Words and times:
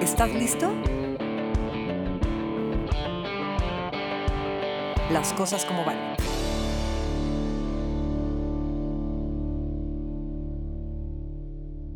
¿Estás 0.00 0.32
listo? 0.32 0.72
Las 5.10 5.34
cosas 5.34 5.66
como 5.66 5.84
van. 5.84 6.16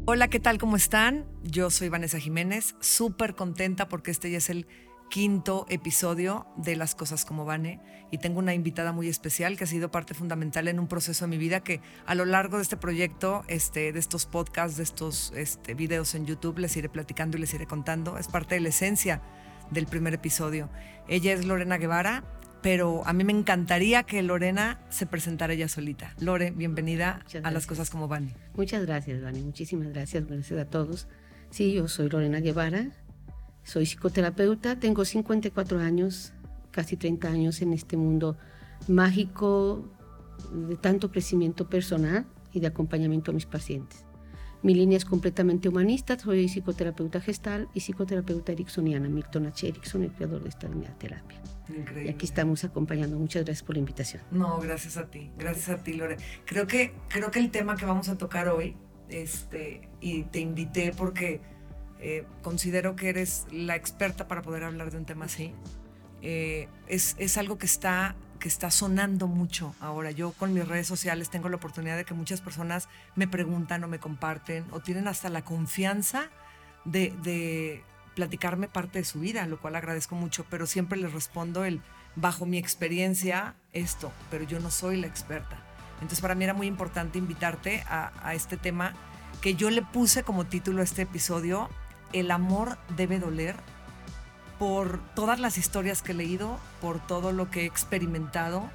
Hola, 0.04 0.28
¿qué 0.28 0.38
tal? 0.38 0.58
¿Cómo 0.58 0.76
están? 0.76 1.24
Yo 1.42 1.70
soy 1.70 1.88
Vanessa 1.88 2.18
Jiménez, 2.18 2.76
súper 2.78 3.34
contenta 3.34 3.88
porque 3.88 4.10
este 4.10 4.30
ya 4.30 4.36
es 4.36 4.50
el 4.50 4.66
quinto 5.10 5.66
episodio 5.68 6.46
de 6.56 6.76
Las 6.76 6.94
Cosas 6.94 7.24
como 7.24 7.44
Vane 7.44 7.80
y 8.10 8.18
tengo 8.18 8.38
una 8.38 8.54
invitada 8.54 8.92
muy 8.92 9.08
especial 9.08 9.56
que 9.56 9.64
ha 9.64 9.66
sido 9.66 9.90
parte 9.90 10.14
fundamental 10.14 10.68
en 10.68 10.78
un 10.78 10.88
proceso 10.88 11.24
de 11.24 11.30
mi 11.30 11.38
vida 11.38 11.60
que 11.60 11.80
a 12.06 12.14
lo 12.14 12.24
largo 12.24 12.58
de 12.58 12.62
este 12.62 12.76
proyecto, 12.76 13.44
este, 13.48 13.92
de 13.92 13.98
estos 13.98 14.26
podcasts, 14.26 14.76
de 14.76 14.82
estos 14.82 15.32
este, 15.36 15.74
videos 15.74 16.14
en 16.14 16.26
YouTube, 16.26 16.58
les 16.58 16.76
iré 16.76 16.88
platicando 16.88 17.36
y 17.36 17.40
les 17.40 17.54
iré 17.54 17.66
contando. 17.66 18.18
Es 18.18 18.28
parte 18.28 18.54
de 18.54 18.60
la 18.60 18.68
esencia 18.68 19.22
del 19.70 19.86
primer 19.86 20.14
episodio. 20.14 20.70
Ella 21.08 21.32
es 21.32 21.44
Lorena 21.44 21.78
Guevara, 21.78 22.24
pero 22.62 23.06
a 23.06 23.12
mí 23.12 23.24
me 23.24 23.32
encantaría 23.32 24.04
que 24.04 24.22
Lorena 24.22 24.80
se 24.88 25.06
presentara 25.06 25.52
ella 25.52 25.68
solita. 25.68 26.14
Lore, 26.18 26.50
bienvenida 26.50 27.24
a 27.42 27.50
Las 27.50 27.66
Cosas 27.66 27.90
como 27.90 28.08
Vane. 28.08 28.34
Muchas 28.54 28.86
gracias, 28.86 29.22
Vane. 29.22 29.40
Muchísimas 29.42 29.88
gracias. 29.88 30.26
Gracias 30.26 30.58
a 30.58 30.64
todos. 30.64 31.08
Sí, 31.50 31.72
yo 31.74 31.88
soy 31.88 32.08
Lorena 32.08 32.40
Guevara, 32.40 32.90
soy 33.64 33.86
psicoterapeuta, 33.86 34.78
tengo 34.78 35.04
54 35.04 35.80
años, 35.80 36.32
casi 36.70 36.96
30 36.96 37.28
años 37.28 37.62
en 37.62 37.72
este 37.72 37.96
mundo 37.96 38.36
mágico 38.88 39.88
de 40.52 40.76
tanto 40.76 41.10
crecimiento 41.10 41.68
personal 41.68 42.26
y 42.52 42.60
de 42.60 42.66
acompañamiento 42.66 43.30
a 43.30 43.34
mis 43.34 43.46
pacientes. 43.46 44.04
Mi 44.62 44.74
línea 44.74 44.96
es 44.96 45.04
completamente 45.04 45.68
humanista, 45.68 46.18
soy 46.18 46.48
psicoterapeuta 46.48 47.20
gestal 47.20 47.68
y 47.74 47.80
psicoterapeuta 47.80 48.52
ericksoniana, 48.52 49.10
Milton 49.10 49.46
H. 49.46 49.68
Erickson, 49.68 50.04
el 50.04 50.12
creador 50.12 50.42
de 50.42 50.48
esta 50.48 50.68
línea 50.68 50.88
de 50.88 50.96
terapia. 50.96 51.38
Increíble. 51.68 52.06
Y 52.06 52.08
aquí 52.08 52.24
estamos 52.24 52.64
acompañando. 52.64 53.18
Muchas 53.18 53.44
gracias 53.44 53.62
por 53.62 53.76
la 53.76 53.80
invitación. 53.80 54.22
No, 54.30 54.58
gracias 54.60 54.96
a 54.96 55.10
ti, 55.10 55.30
gracias 55.36 55.68
a 55.68 55.82
ti, 55.82 55.92
Lore. 55.92 56.16
Creo 56.46 56.66
que, 56.66 56.94
creo 57.08 57.30
que 57.30 57.40
el 57.40 57.50
tema 57.50 57.76
que 57.76 57.84
vamos 57.84 58.08
a 58.08 58.16
tocar 58.16 58.48
hoy, 58.48 58.74
este, 59.10 59.90
y 60.00 60.22
te 60.24 60.40
invité 60.40 60.94
porque 60.96 61.42
eh, 62.06 62.26
considero 62.42 62.96
que 62.96 63.08
eres 63.08 63.46
la 63.50 63.76
experta 63.76 64.28
para 64.28 64.42
poder 64.42 64.64
hablar 64.64 64.90
de 64.90 64.98
un 64.98 65.06
tema 65.06 65.24
así. 65.24 65.54
Eh, 66.20 66.68
es, 66.86 67.16
es, 67.18 67.38
algo 67.38 67.56
que 67.56 67.64
está, 67.64 68.14
que 68.38 68.46
está 68.46 68.70
sonando 68.70 69.26
mucho 69.26 69.74
ahora. 69.80 70.10
Yo 70.10 70.32
con 70.32 70.52
mis 70.52 70.68
redes 70.68 70.86
sociales 70.86 71.30
tengo 71.30 71.48
la 71.48 71.56
oportunidad 71.56 71.96
de 71.96 72.04
que 72.04 72.12
muchas 72.12 72.42
personas 72.42 72.90
me 73.14 73.26
preguntan 73.26 73.82
o 73.84 73.88
me 73.88 74.00
comparten 74.00 74.66
o 74.70 74.80
tienen 74.80 75.08
hasta 75.08 75.30
la 75.30 75.46
confianza 75.46 76.28
de, 76.84 77.14
de 77.22 77.82
platicarme 78.14 78.68
parte 78.68 78.98
de 78.98 79.06
su 79.06 79.20
vida, 79.20 79.46
lo 79.46 79.58
cual 79.58 79.74
agradezco 79.74 80.14
mucho, 80.14 80.44
pero 80.50 80.66
siempre 80.66 80.98
les 80.98 81.10
respondo 81.10 81.64
el, 81.64 81.80
bajo 82.16 82.44
mi 82.44 82.58
experiencia, 82.58 83.54
esto, 83.72 84.12
pero 84.30 84.44
yo 84.44 84.60
no 84.60 84.70
soy 84.70 85.00
la 85.00 85.06
experta. 85.06 85.56
Entonces 85.94 86.20
para 86.20 86.34
mí 86.34 86.44
era 86.44 86.52
muy 86.52 86.66
importante 86.66 87.16
invitarte 87.16 87.82
a, 87.88 88.12
a 88.22 88.34
este 88.34 88.58
tema 88.58 88.92
que 89.40 89.54
yo 89.54 89.70
le 89.70 89.80
puse 89.80 90.22
como 90.22 90.44
título 90.44 90.82
a 90.82 90.84
este 90.84 91.02
episodio, 91.02 91.70
el 92.12 92.30
amor 92.30 92.78
debe 92.96 93.18
doler 93.18 93.56
por 94.58 95.00
todas 95.14 95.40
las 95.40 95.58
historias 95.58 96.02
que 96.02 96.12
he 96.12 96.14
leído, 96.14 96.58
por 96.80 97.04
todo 97.04 97.32
lo 97.32 97.50
que 97.50 97.62
he 97.62 97.66
experimentado 97.66 98.70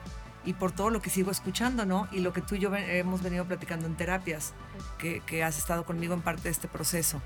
y 0.45 0.53
por 0.53 0.72
todo 0.72 0.89
lo 0.89 1.02
que 1.02 1.09
sigo 1.09 1.31
escuchando, 1.31 1.85
¿no? 1.85 2.07
Y 2.11 2.19
lo 2.19 2.33
que 2.33 2.41
tú 2.41 2.55
y 2.55 2.59
yo 2.59 2.73
hemos 2.75 3.22
venido 3.22 3.45
platicando 3.45 3.88
en 3.88 3.95
terapias, 3.95 4.53
que, 4.97 5.44
has 5.44 5.57
estado 5.57 5.85
conmigo 5.85 6.13
en 6.13 6.22
parte 6.22 6.44
de 6.44 6.50
este 6.50 6.67
proceso. 6.67 7.22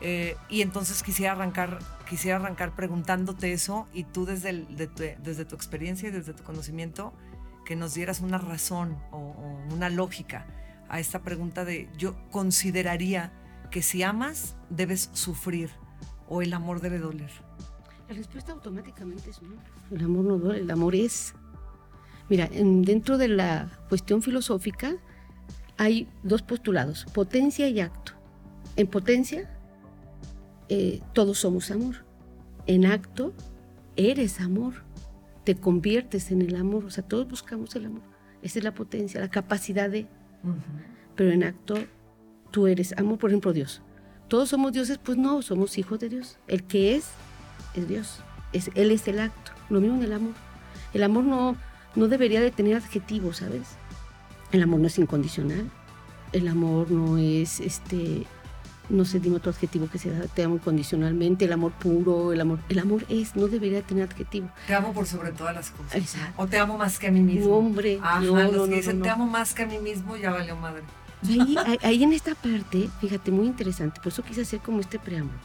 Eh, 0.00 0.36
y 0.48 0.62
entonces 0.62 1.02
quisiera 1.02 1.32
arrancar, 1.32 1.78
quisiera 2.08 2.36
arrancar 2.36 2.72
preguntándote 2.72 3.52
eso 3.52 3.88
y 3.94 4.04
tú 4.04 4.26
desde, 4.26 4.52
tu, 4.88 5.02
desde 5.22 5.44
tu 5.44 5.54
experiencia 5.54 6.08
y 6.08 6.12
desde 6.12 6.34
tu 6.34 6.42
conocimiento, 6.42 7.14
que 7.64 7.76
nos 7.76 7.94
dieras 7.94 8.20
una 8.20 8.38
razón 8.38 8.96
o, 9.10 9.16
o 9.16 9.74
una 9.74 9.88
lógica 9.88 10.46
a 10.88 11.00
esta 11.00 11.20
pregunta 11.22 11.64
de 11.64 11.88
yo 11.96 12.14
consideraría 12.30 13.32
que 13.70 13.82
si 13.82 14.02
amas, 14.02 14.56
debes 14.70 15.10
sufrir 15.12 15.70
o 16.28 16.42
el 16.42 16.52
amor 16.52 16.80
debe 16.80 16.98
doler? 16.98 17.30
La 18.08 18.14
respuesta 18.14 18.52
automáticamente 18.52 19.30
es 19.30 19.42
no. 19.42 19.56
El 19.90 20.04
amor 20.04 20.24
no 20.24 20.38
duele, 20.38 20.60
el 20.60 20.70
amor 20.70 20.94
es. 20.94 21.34
Mira, 22.28 22.48
en, 22.52 22.82
dentro 22.82 23.18
de 23.18 23.28
la 23.28 23.68
cuestión 23.88 24.22
filosófica 24.22 24.96
hay 25.76 26.08
dos 26.22 26.42
postulados, 26.42 27.04
potencia 27.12 27.68
y 27.68 27.80
acto. 27.80 28.12
En 28.76 28.86
potencia, 28.86 29.50
eh, 30.68 31.00
todos 31.12 31.38
somos 31.38 31.70
amor. 31.70 32.04
En 32.66 32.86
acto, 32.86 33.32
eres 33.96 34.40
amor. 34.40 34.74
Te 35.44 35.54
conviertes 35.54 36.30
en 36.30 36.42
el 36.42 36.56
amor. 36.56 36.84
O 36.84 36.90
sea, 36.90 37.06
todos 37.06 37.28
buscamos 37.28 37.74
el 37.76 37.86
amor. 37.86 38.02
Esa 38.42 38.58
es 38.58 38.64
la 38.64 38.74
potencia, 38.74 39.20
la 39.20 39.30
capacidad 39.30 39.90
de. 39.90 40.06
Uh 40.42 40.48
-huh. 40.48 40.54
Pero 41.14 41.30
en 41.30 41.44
acto, 41.44 41.76
tú 42.50 42.66
eres 42.66 42.96
amor, 42.98 43.18
por 43.18 43.30
ejemplo, 43.30 43.52
Dios. 43.52 43.82
Todos 44.28 44.48
somos 44.48 44.72
dioses, 44.72 44.98
pues 44.98 45.16
no, 45.16 45.42
somos 45.42 45.78
hijos 45.78 46.00
de 46.00 46.08
Dios. 46.08 46.38
El 46.48 46.64
que 46.64 46.96
es, 46.96 47.08
es 47.74 47.88
Dios. 47.88 48.20
Es, 48.52 48.70
él 48.74 48.90
es 48.90 49.06
el 49.08 49.20
acto. 49.20 49.52
Lo 49.70 49.80
mismo 49.80 49.98
en 49.98 50.04
el 50.04 50.12
amor. 50.12 50.34
El 50.94 51.02
amor 51.02 51.24
no, 51.24 51.56
no 51.94 52.08
debería 52.08 52.40
de 52.40 52.50
tener 52.50 52.76
adjetivos, 52.76 53.38
¿sabes? 53.38 53.68
El 54.52 54.62
amor 54.62 54.80
no 54.80 54.86
es 54.86 54.98
incondicional. 54.98 55.70
El 56.32 56.48
amor 56.48 56.90
no 56.90 57.18
es, 57.18 57.60
este, 57.60 58.26
no 58.88 59.04
sé, 59.04 59.20
dime 59.20 59.36
otro 59.36 59.50
adjetivo 59.50 59.88
que 59.88 59.98
se 59.98 60.10
da, 60.10 60.26
te 60.26 60.44
amo 60.44 60.56
incondicionalmente, 60.56 61.44
el 61.44 61.52
amor 61.52 61.72
puro, 61.72 62.32
el 62.32 62.40
amor, 62.40 62.58
el 62.68 62.78
amor 62.78 63.04
es, 63.08 63.36
no 63.36 63.48
debería 63.48 63.82
tener 63.82 64.04
adjetivo. 64.04 64.48
Te 64.66 64.74
amo 64.74 64.92
por 64.92 65.06
sobre 65.06 65.32
todas 65.32 65.54
las 65.54 65.70
cosas. 65.70 65.94
Exacto. 65.94 66.42
O 66.42 66.46
te 66.46 66.58
amo 66.58 66.78
más 66.78 66.98
que 66.98 67.08
a 67.08 67.10
mí 67.10 67.20
mismo. 67.20 67.56
Hombre, 67.56 67.98
Ajá, 68.02 68.20
no, 68.20 68.42
los 68.42 68.52
no, 68.52 68.64
que 68.66 68.76
dicen 68.76 69.02
te 69.02 69.08
amo 69.08 69.26
más 69.26 69.54
que 69.54 69.62
a 69.62 69.66
mí 69.66 69.78
mismo, 69.78 70.16
ya 70.16 70.30
valió 70.30 70.56
madre. 70.56 70.82
Ahí, 71.28 71.56
ahí, 71.82 72.02
en 72.02 72.12
esta 72.12 72.34
parte, 72.34 72.88
fíjate, 73.00 73.30
muy 73.30 73.46
interesante, 73.46 74.00
por 74.00 74.12
eso 74.12 74.22
quise 74.22 74.42
hacer 74.42 74.60
como 74.60 74.80
este 74.80 74.98
preámbulo, 74.98 75.38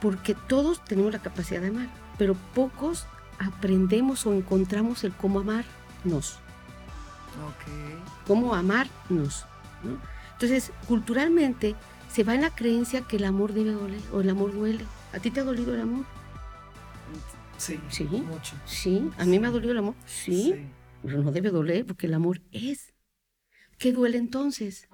porque 0.00 0.34
todos 0.34 0.84
tenemos 0.84 1.12
la 1.12 1.18
capacidad 1.20 1.60
de 1.60 1.68
amar, 1.68 1.88
pero 2.18 2.34
pocos 2.54 3.06
aprendemos 3.38 4.26
o 4.26 4.32
encontramos 4.32 5.04
el 5.04 5.12
cómo 5.12 5.40
amarnos. 5.40 6.38
Ok. 7.46 8.26
Cómo 8.26 8.54
amarnos. 8.54 9.46
¿no? 9.82 9.98
Entonces, 10.32 10.72
culturalmente 10.86 11.74
se 12.12 12.24
va 12.24 12.34
en 12.34 12.42
la 12.42 12.50
creencia 12.50 13.02
que 13.02 13.16
el 13.16 13.24
amor 13.24 13.52
debe 13.52 13.72
doler 13.72 14.00
o 14.12 14.20
el 14.20 14.30
amor 14.30 14.52
duele. 14.52 14.84
¿A 15.12 15.18
ti 15.18 15.30
te 15.30 15.40
ha 15.40 15.44
dolido 15.44 15.74
el 15.74 15.80
amor? 15.80 16.04
Sí, 17.56 17.78
sí 17.88 18.04
mucho. 18.04 18.56
Sí, 18.64 19.08
a 19.18 19.24
mí 19.24 19.38
me 19.38 19.46
ha 19.46 19.50
dolido 19.50 19.72
el 19.72 19.78
amor. 19.78 19.94
Sí, 20.04 20.42
sí, 20.42 20.66
pero 21.02 21.22
no 21.22 21.30
debe 21.30 21.50
doler 21.50 21.86
porque 21.86 22.06
el 22.06 22.14
amor 22.14 22.40
es. 22.50 22.91
¿Qué 23.78 23.92
duele 23.92 24.18
entonces? 24.18 24.88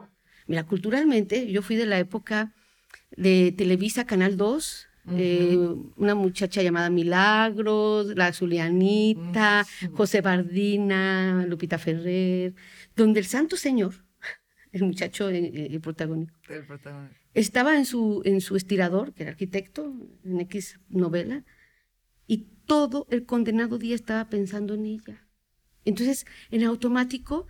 Mira, 0.46 0.64
culturalmente, 0.64 1.50
yo 1.50 1.62
fui 1.62 1.76
de 1.76 1.86
la 1.86 1.98
época 1.98 2.54
de 3.16 3.52
Televisa, 3.56 4.06
Canal 4.06 4.36
2, 4.36 4.88
uh 5.04 5.10
-huh. 5.10 5.16
eh, 5.18 5.56
una 5.96 6.14
muchacha 6.14 6.62
llamada 6.62 6.90
Milagros, 6.90 8.16
la 8.16 8.32
Zulianita, 8.32 9.64
uh 9.64 9.86
-huh. 9.86 9.96
José 9.96 10.20
Bardina, 10.20 11.44
Lupita 11.46 11.78
Ferrer, 11.78 12.54
donde 12.96 13.20
el 13.20 13.26
Santo 13.26 13.56
Señor, 13.56 13.94
el 14.72 14.84
muchacho, 14.84 15.28
el, 15.28 15.56
el 15.74 15.80
protagónico, 15.80 16.34
el 16.48 16.64
protagónico, 16.66 17.14
estaba 17.34 17.76
en 17.76 17.84
su, 17.84 18.22
en 18.24 18.40
su 18.40 18.56
estirador, 18.56 19.12
que 19.12 19.22
era 19.24 19.32
arquitecto, 19.32 19.94
en 20.24 20.40
X 20.40 20.80
novela, 20.88 21.44
y 22.26 22.48
todo 22.66 23.06
el 23.10 23.24
condenado 23.24 23.78
día 23.78 23.94
estaba 23.94 24.28
pensando 24.28 24.74
en 24.74 24.86
ella. 24.86 25.26
Entonces, 25.84 26.26
en 26.50 26.64
automático, 26.64 27.46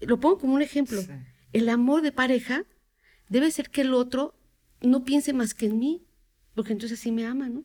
lo 0.00 0.20
pongo 0.20 0.38
como 0.38 0.54
un 0.54 0.62
ejemplo. 0.62 1.00
Sí. 1.00 1.08
El 1.52 1.68
amor 1.68 2.02
de 2.02 2.12
pareja 2.12 2.64
debe 3.28 3.50
ser 3.50 3.70
que 3.70 3.82
el 3.82 3.94
otro 3.94 4.34
no 4.80 5.04
piense 5.04 5.32
más 5.32 5.54
que 5.54 5.66
en 5.66 5.78
mí, 5.78 6.06
porque 6.54 6.72
entonces 6.72 6.98
así 6.98 7.12
me 7.12 7.26
ama, 7.26 7.48
¿no? 7.48 7.64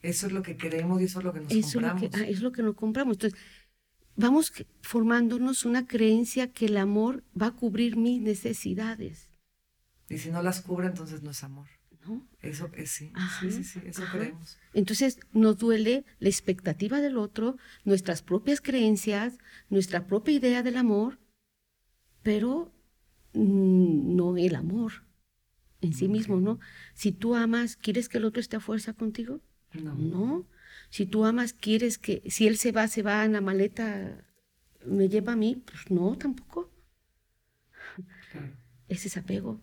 Eso 0.00 0.26
es 0.26 0.32
lo 0.32 0.42
que 0.42 0.56
queremos 0.56 1.00
y 1.00 1.04
eso 1.04 1.20
es 1.20 1.24
lo 1.24 1.32
que 1.32 1.40
nos 1.40 1.52
eso 1.52 1.74
compramos. 1.74 2.02
Es 2.02 2.10
lo 2.10 2.18
que, 2.18 2.24
ah, 2.24 2.28
es 2.28 2.42
lo 2.42 2.52
que 2.52 2.62
nos 2.62 2.74
compramos. 2.74 3.16
Entonces, 3.16 3.38
vamos 4.16 4.52
formándonos 4.82 5.64
una 5.64 5.86
creencia 5.86 6.52
que 6.52 6.66
el 6.66 6.76
amor 6.76 7.24
va 7.40 7.48
a 7.48 7.52
cubrir 7.52 7.96
mis 7.96 8.20
necesidades. 8.20 9.28
Y 10.08 10.18
si 10.18 10.30
no 10.30 10.42
las 10.42 10.60
cubre, 10.60 10.88
entonces 10.88 11.22
no 11.22 11.30
es 11.30 11.42
amor. 11.44 11.68
¿No? 12.04 12.26
Eso 12.40 12.68
es 12.74 12.90
sí. 12.90 13.12
Ajá, 13.14 13.40
sí, 13.48 13.52
sí, 13.52 13.62
sí, 13.62 13.80
eso 13.86 14.02
ajá. 14.02 14.18
creemos. 14.18 14.58
Entonces 14.74 15.20
nos 15.32 15.56
duele 15.56 16.04
la 16.18 16.28
expectativa 16.28 17.00
del 17.00 17.16
otro, 17.16 17.56
nuestras 17.84 18.22
propias 18.22 18.60
creencias, 18.60 19.38
nuestra 19.70 20.08
propia 20.08 20.34
idea 20.34 20.64
del 20.64 20.78
amor, 20.78 21.20
pero 22.22 22.72
mmm, 23.34 24.16
no 24.16 24.36
el 24.36 24.54
amor 24.54 25.04
en 25.80 25.94
sí 25.94 26.08
mismo, 26.08 26.40
¿no? 26.40 26.60
Si 26.94 27.12
tú 27.12 27.34
amas, 27.34 27.76
¿quieres 27.76 28.08
que 28.08 28.18
el 28.18 28.24
otro 28.24 28.40
esté 28.40 28.56
a 28.56 28.60
fuerza 28.60 28.92
contigo? 28.92 29.40
No. 29.72 29.94
No. 29.94 30.46
Si 30.90 31.06
tú 31.06 31.24
amas, 31.24 31.52
¿quieres 31.52 31.98
que, 31.98 32.22
si 32.28 32.46
él 32.46 32.56
se 32.56 32.72
va, 32.72 32.86
se 32.86 33.02
va 33.02 33.24
en 33.24 33.32
la 33.32 33.40
maleta, 33.40 34.24
me 34.86 35.08
lleva 35.08 35.32
a 35.32 35.36
mí? 35.36 35.56
Pues 35.56 35.90
no, 35.90 36.16
tampoco. 36.16 36.70
Claro. 38.30 38.56
Ese 38.88 39.08
es 39.08 39.16
apego. 39.16 39.60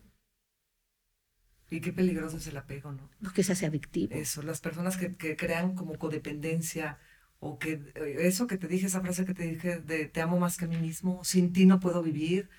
Y 1.69 1.81
qué 1.81 1.94
peligroso 1.94 2.38
es 2.38 2.47
el 2.47 2.57
apego, 2.57 2.91
¿no? 2.91 3.09
Porque 3.21 3.44
se 3.44 3.51
hace 3.51 3.67
adictivo. 3.67 4.13
Eso, 4.15 4.41
las 4.41 4.59
personas 4.59 4.97
que, 4.97 5.15
que 5.15 5.35
crean 5.38 5.75
como 5.75 5.97
codependencia 6.00 6.97
o 7.39 7.57
que 7.57 7.74
eh, 7.95 8.15
eso 8.19 8.47
que 8.47 8.57
te 8.57 8.68
dije, 8.68 8.88
esa 8.88 9.01
frase 9.01 9.25
que 9.25 9.33
te 9.33 9.44
dije 9.44 9.80
de 9.80 10.06
te 10.06 10.21
amo 10.21 10.39
más 10.39 10.57
que 10.57 10.65
a 10.65 10.68
mí 10.68 10.77
mismo, 10.77 11.24
sin 11.24 11.53
ti 11.53 11.65
no 11.65 11.80
puedo 11.80 12.03
vivir, 12.03 12.50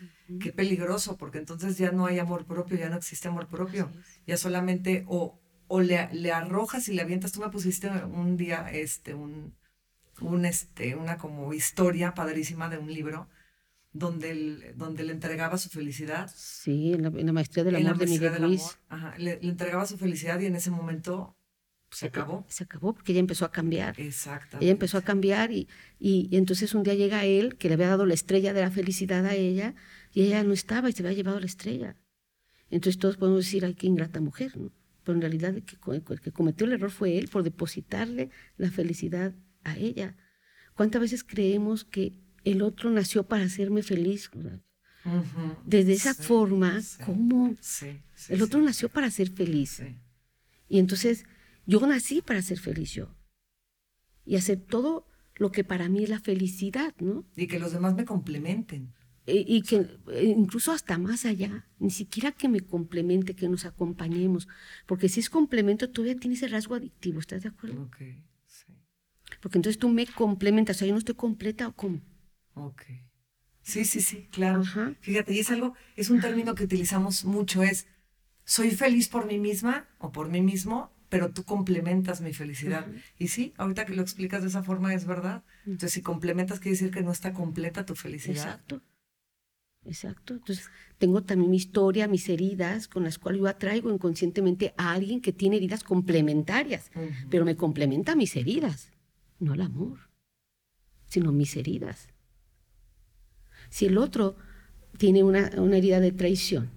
qué 0.40 0.52
peligroso, 0.52 1.16
porque 1.16 1.38
entonces 1.38 1.76
ya 1.76 1.92
no 1.92 2.06
hay 2.06 2.18
amor 2.18 2.46
propio, 2.46 2.78
ya 2.78 2.88
no 2.88 2.96
existe 2.96 3.28
amor 3.28 3.48
propio, 3.48 3.90
ya 4.26 4.36
solamente 4.36 5.04
o, 5.06 5.38
o 5.68 5.80
le, 5.80 6.08
le, 6.12 6.32
arrojas 6.32 6.88
y 6.88 6.94
le 6.94 7.02
avientas, 7.02 7.32
tú 7.32 7.40
me 7.40 7.50
pusiste 7.50 7.90
un 7.90 8.36
día 8.36 8.70
este, 8.72 9.14
un, 9.14 9.54
un, 10.20 10.44
este, 10.46 10.94
una 10.94 11.18
como 11.18 11.52
historia 11.52 12.14
padrísima 12.14 12.68
de 12.68 12.78
un 12.78 12.92
libro, 12.92 13.28
donde, 13.92 14.72
donde 14.76 15.02
le 15.02 15.12
entregaba 15.12 15.58
su 15.58 15.68
felicidad. 15.68 16.30
Sí, 16.34 16.94
en 16.94 17.02
la, 17.02 17.32
maestría 17.32 17.64
del 17.64 17.76
amor 17.76 17.98
de 17.98 18.06
Miguel 18.06 18.40
Luis. 18.40 18.78
Ajá, 18.88 19.14
le, 19.18 19.40
le, 19.42 19.48
entregaba 19.48 19.84
su 19.84 19.98
felicidad 19.98 20.38
y 20.40 20.46
en 20.46 20.54
ese 20.54 20.70
momento 20.70 21.36
se 21.90 22.06
acabó. 22.06 22.44
Se 22.48 22.64
acabó 22.64 22.94
porque 22.94 23.12
ella 23.12 23.20
empezó 23.20 23.44
a 23.44 23.52
cambiar. 23.52 23.98
Exacto. 24.00 24.58
Ella 24.60 24.70
empezó 24.70 24.98
a 24.98 25.02
cambiar 25.02 25.50
y, 25.50 25.68
y, 25.98 26.28
entonces 26.36 26.74
un 26.74 26.82
día 26.82 26.94
llega 26.94 27.24
él, 27.24 27.56
que 27.56 27.68
le 27.68 27.74
había 27.74 27.88
dado 27.88 28.06
la 28.06 28.14
estrella 28.14 28.52
de 28.52 28.60
la 28.60 28.70
felicidad 28.70 29.26
a 29.26 29.34
ella, 29.34 29.74
y 30.12 30.22
ella 30.22 30.42
no 30.44 30.52
estaba 30.52 30.88
y 30.88 30.92
se 30.92 31.02
había 31.02 31.16
llevado 31.16 31.40
la 31.40 31.46
estrella. 31.46 31.96
Entonces 32.70 32.98
todos 32.98 33.16
podemos 33.16 33.44
decir, 33.44 33.64
ay, 33.64 33.74
qué 33.74 33.86
ingrata 33.86 34.20
mujer, 34.20 34.56
¿no? 34.56 34.72
Pero 35.02 35.16
en 35.16 35.22
realidad 35.22 35.54
el 35.56 35.64
que, 35.64 35.76
el 35.92 36.20
que 36.20 36.30
cometió 36.30 36.66
el 36.66 36.74
error 36.74 36.90
fue 36.90 37.18
él 37.18 37.28
por 37.28 37.42
depositarle 37.42 38.30
la 38.56 38.70
felicidad 38.70 39.34
a 39.64 39.76
ella. 39.76 40.16
¿Cuántas 40.74 41.00
veces 41.00 41.24
creemos 41.24 41.84
que 41.84 42.12
el 42.44 42.62
otro 42.62 42.90
nació 42.90 43.24
para 43.24 43.44
hacerme 43.44 43.82
feliz? 43.82 44.30
Desde 45.64 45.94
esa 45.94 46.14
forma, 46.14 46.78
¿cómo? 47.04 47.56
el 48.28 48.42
otro 48.42 48.60
nació 48.60 48.88
para 48.88 49.10
ser 49.10 49.30
feliz. 49.30 49.82
Y 50.68 50.78
entonces 50.78 51.24
yo 51.66 51.84
nací 51.86 52.22
para 52.22 52.42
ser 52.42 52.58
feliz 52.58 52.92
yo. 52.92 53.14
Y 54.24 54.36
hacer 54.36 54.60
todo 54.60 55.06
lo 55.36 55.50
que 55.50 55.64
para 55.64 55.88
mí 55.88 56.04
es 56.04 56.10
la 56.10 56.20
felicidad, 56.20 56.94
¿no? 56.98 57.24
Y 57.36 57.46
que 57.46 57.58
los 57.58 57.72
demás 57.72 57.94
me 57.94 58.04
complementen. 58.04 58.92
E, 59.26 59.44
y, 59.46 59.62
que 59.62 59.86
e, 60.12 60.24
incluso 60.24 60.72
hasta 60.72 60.98
más 60.98 61.24
allá, 61.24 61.66
ni 61.78 61.90
siquiera 61.90 62.32
que 62.32 62.48
me 62.48 62.60
complemente, 62.60 63.34
que 63.34 63.48
nos 63.48 63.64
acompañemos, 63.64 64.48
porque 64.86 65.08
si 65.08 65.20
es 65.20 65.30
complemento 65.30 65.90
todavía 65.90 66.16
tiene 66.16 66.36
ese 66.36 66.48
rasgo 66.48 66.74
adictivo, 66.74 67.20
¿estás 67.20 67.42
de 67.42 67.50
acuerdo? 67.50 67.82
Ok, 67.82 67.96
sí. 68.46 68.72
Porque 69.40 69.58
entonces 69.58 69.78
tú 69.78 69.88
me 69.88 70.06
complementas, 70.06 70.76
o 70.76 70.78
sea, 70.80 70.88
yo 70.88 70.94
no 70.94 70.98
estoy 70.98 71.14
completa 71.14 71.68
o 71.68 71.74
cómo. 71.74 72.00
Ok. 72.54 72.82
Sí, 73.62 73.84
sí, 73.84 74.00
sí, 74.00 74.26
claro. 74.30 74.64
Fíjate, 75.00 75.32
y 75.32 75.38
es 75.38 75.50
algo, 75.50 75.74
es 75.96 76.10
un 76.10 76.20
término 76.20 76.54
que 76.54 76.64
utilizamos 76.64 77.24
mucho, 77.24 77.62
es, 77.62 77.86
soy 78.44 78.70
feliz 78.72 79.08
por 79.08 79.26
mí 79.26 79.38
misma 79.38 79.88
o 79.98 80.12
por 80.12 80.28
mí 80.28 80.40
mismo 80.40 80.92
pero 81.10 81.32
tú 81.32 81.44
complementas 81.44 82.22
mi 82.22 82.32
felicidad. 82.32 82.86
Y 83.18 83.28
sí, 83.28 83.52
ahorita 83.58 83.84
que 83.84 83.94
lo 83.94 84.00
explicas 84.00 84.42
de 84.42 84.48
esa 84.48 84.62
forma 84.62 84.94
es 84.94 85.06
verdad. 85.06 85.42
Entonces, 85.66 85.92
si 85.92 86.02
complementas, 86.02 86.60
quiere 86.60 86.76
decir 86.76 86.90
que 86.90 87.02
no 87.02 87.10
está 87.10 87.34
completa 87.34 87.84
tu 87.84 87.94
felicidad. 87.94 88.36
Exacto. 88.36 88.80
Exacto. 89.84 90.34
Entonces, 90.34 90.70
tengo 90.98 91.22
también 91.24 91.50
mi 91.50 91.56
historia, 91.56 92.06
mis 92.06 92.28
heridas, 92.28 92.86
con 92.86 93.02
las 93.02 93.18
cuales 93.18 93.40
yo 93.40 93.48
atraigo 93.48 93.92
inconscientemente 93.92 94.72
a 94.76 94.92
alguien 94.92 95.20
que 95.20 95.32
tiene 95.32 95.56
heridas 95.56 95.82
complementarias, 95.82 96.90
pero 97.28 97.44
me 97.44 97.56
complementa 97.56 98.14
mis 98.14 98.36
heridas, 98.36 98.92
no 99.40 99.54
el 99.54 99.62
amor, 99.62 100.10
sino 101.06 101.32
mis 101.32 101.56
heridas. 101.56 102.08
Si 103.70 103.86
el 103.86 103.98
otro 103.98 104.36
tiene 104.98 105.24
una, 105.24 105.50
una 105.56 105.78
herida 105.78 105.98
de 105.98 106.12
traición, 106.12 106.70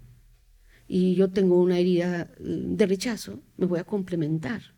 y 0.87 1.15
yo 1.15 1.29
tengo 1.29 1.61
una 1.61 1.79
herida 1.79 2.21
eh, 2.21 2.27
de 2.39 2.85
rechazo, 2.85 3.41
me 3.57 3.65
voy 3.65 3.79
a 3.79 3.83
complementar 3.83 4.75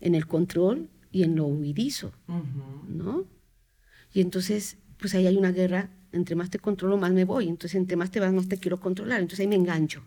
en 0.00 0.14
el 0.14 0.26
control 0.26 0.90
y 1.10 1.22
en 1.22 1.36
lo 1.36 1.46
huidizo, 1.46 2.12
¿no? 2.88 3.26
Y 4.12 4.20
entonces, 4.20 4.78
pues 4.98 5.14
ahí 5.14 5.26
hay 5.26 5.36
una 5.36 5.52
guerra, 5.52 5.90
entre 6.12 6.34
más 6.36 6.50
te 6.50 6.58
controlo, 6.58 6.96
más 6.96 7.12
me 7.12 7.24
voy, 7.24 7.48
entonces 7.48 7.76
entre 7.76 7.96
más 7.96 8.10
te 8.10 8.20
vas, 8.20 8.32
más 8.32 8.48
te 8.48 8.58
quiero 8.58 8.78
controlar, 8.80 9.20
entonces 9.20 9.40
ahí 9.40 9.48
me 9.48 9.54
engancho. 9.54 10.04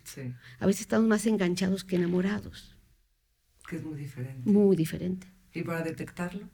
A 0.59 0.65
veces 0.65 0.81
estamos 0.81 1.07
más 1.07 1.25
enganchados 1.25 1.83
que 1.83 1.95
enamorados. 1.95 2.77
Que 3.67 3.77
es 3.77 3.83
muy 3.83 3.97
diferente. 3.97 4.49
Muy 4.49 4.75
diferente. 4.75 5.27
¿Y 5.53 5.63
para 5.63 5.81
detectarlo? 5.81 6.49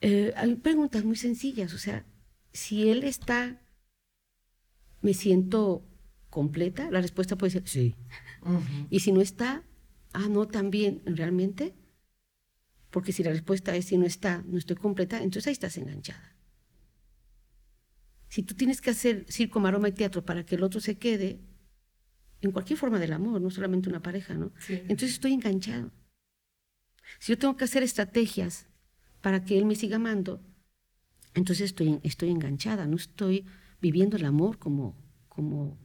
Eh, 0.00 0.32
hay 0.36 0.54
preguntas 0.56 1.04
muy 1.04 1.16
sencillas, 1.16 1.74
o 1.74 1.78
sea, 1.78 2.06
si 2.52 2.88
él 2.88 3.04
está, 3.04 3.60
me 5.02 5.14
siento 5.14 5.89
completa, 6.30 6.90
la 6.90 7.00
respuesta 7.00 7.36
puede 7.36 7.50
ser 7.50 7.68
sí. 7.68 7.96
Y 8.88 9.00
si 9.00 9.12
no 9.12 9.20
está, 9.20 9.64
ah, 10.12 10.28
no, 10.28 10.46
también, 10.46 11.02
realmente. 11.04 11.74
Porque 12.90 13.12
si 13.12 13.22
la 13.22 13.30
respuesta 13.30 13.76
es 13.76 13.86
si 13.86 13.98
no 13.98 14.06
está, 14.06 14.42
no 14.46 14.56
estoy 14.56 14.76
completa, 14.76 15.18
entonces 15.18 15.48
ahí 15.48 15.52
estás 15.52 15.76
enganchada. 15.76 16.36
Si 18.28 18.42
tú 18.42 18.54
tienes 18.54 18.80
que 18.80 18.90
hacer 18.90 19.26
circo, 19.28 19.60
maroma 19.60 19.88
y 19.88 19.92
teatro 19.92 20.24
para 20.24 20.46
que 20.46 20.54
el 20.54 20.62
otro 20.62 20.80
se 20.80 20.98
quede, 20.98 21.40
en 22.40 22.52
cualquier 22.52 22.78
forma 22.78 22.98
del 22.98 23.12
amor, 23.12 23.40
no 23.40 23.50
solamente 23.50 23.88
una 23.88 24.00
pareja, 24.00 24.34
¿no? 24.34 24.52
Entonces 24.68 25.10
estoy 25.10 25.32
enganchado. 25.32 25.90
Si 27.18 27.32
yo 27.32 27.38
tengo 27.38 27.56
que 27.56 27.64
hacer 27.64 27.82
estrategias 27.82 28.66
para 29.20 29.44
que 29.44 29.58
él 29.58 29.66
me 29.66 29.74
siga 29.74 29.96
amando, 29.96 30.40
entonces 31.34 31.66
estoy, 31.66 32.00
estoy 32.02 32.30
enganchada, 32.30 32.86
no 32.86 32.96
estoy 32.96 33.46
viviendo 33.80 34.16
el 34.16 34.24
amor 34.24 34.58
como, 34.58 34.96
como 35.28 35.78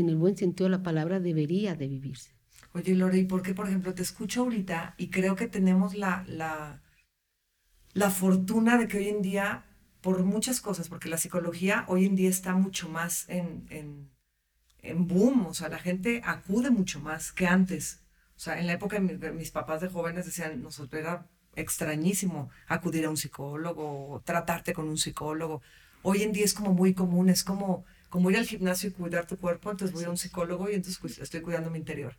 en 0.00 0.08
el 0.08 0.16
buen 0.16 0.36
sentido 0.36 0.68
la 0.68 0.82
palabra, 0.82 1.20
debería 1.20 1.74
de 1.74 1.88
vivirse. 1.88 2.36
Oye, 2.72 2.94
Lore, 2.94 3.18
¿y 3.18 3.24
por 3.24 3.42
qué, 3.42 3.54
por 3.54 3.68
ejemplo, 3.68 3.94
te 3.94 4.02
escucho 4.02 4.42
ahorita 4.42 4.94
y 4.98 5.08
creo 5.08 5.34
que 5.34 5.46
tenemos 5.46 5.94
la, 5.94 6.24
la, 6.28 6.82
la 7.94 8.10
fortuna 8.10 8.76
de 8.76 8.88
que 8.88 8.98
hoy 8.98 9.08
en 9.08 9.22
día, 9.22 9.64
por 10.02 10.22
muchas 10.24 10.60
cosas, 10.60 10.88
porque 10.88 11.08
la 11.08 11.16
psicología 11.16 11.84
hoy 11.88 12.04
en 12.04 12.16
día 12.16 12.28
está 12.28 12.54
mucho 12.54 12.88
más 12.88 13.26
en, 13.28 13.66
en, 13.70 14.10
en 14.82 15.06
boom, 15.06 15.46
o 15.46 15.54
sea, 15.54 15.68
la 15.68 15.78
gente 15.78 16.20
acude 16.24 16.70
mucho 16.70 17.00
más 17.00 17.32
que 17.32 17.46
antes. 17.46 18.02
O 18.36 18.38
sea, 18.38 18.60
en 18.60 18.66
la 18.66 18.74
época 18.74 19.00
de 19.00 19.32
mis, 19.32 19.50
papás 19.50 19.80
de 19.80 19.88
jóvenes 19.88 20.26
decían, 20.26 20.62
nosotros 20.62 21.00
era 21.00 21.26
extrañísimo 21.54 22.50
acudir 22.68 23.06
a 23.06 23.10
un 23.10 23.16
psicólogo, 23.16 24.22
tratarte 24.24 24.74
con 24.74 24.88
un 24.88 24.98
psicólogo. 24.98 25.62
Hoy 26.02 26.22
en 26.22 26.32
día 26.32 26.44
es 26.44 26.52
como 26.52 26.74
muy 26.74 26.92
común, 26.92 27.30
es 27.30 27.42
como 27.42 27.86
como 28.08 28.30
ir 28.30 28.38
al 28.38 28.46
gimnasio 28.46 28.90
y 28.90 28.92
cuidar 28.92 29.26
tu 29.26 29.36
cuerpo, 29.36 29.70
entonces 29.70 29.94
voy 29.94 30.04
a 30.04 30.10
un 30.10 30.16
psicólogo 30.16 30.70
y 30.70 30.74
entonces 30.74 31.18
estoy 31.18 31.40
cuidando 31.40 31.70
mi 31.70 31.78
interior. 31.78 32.16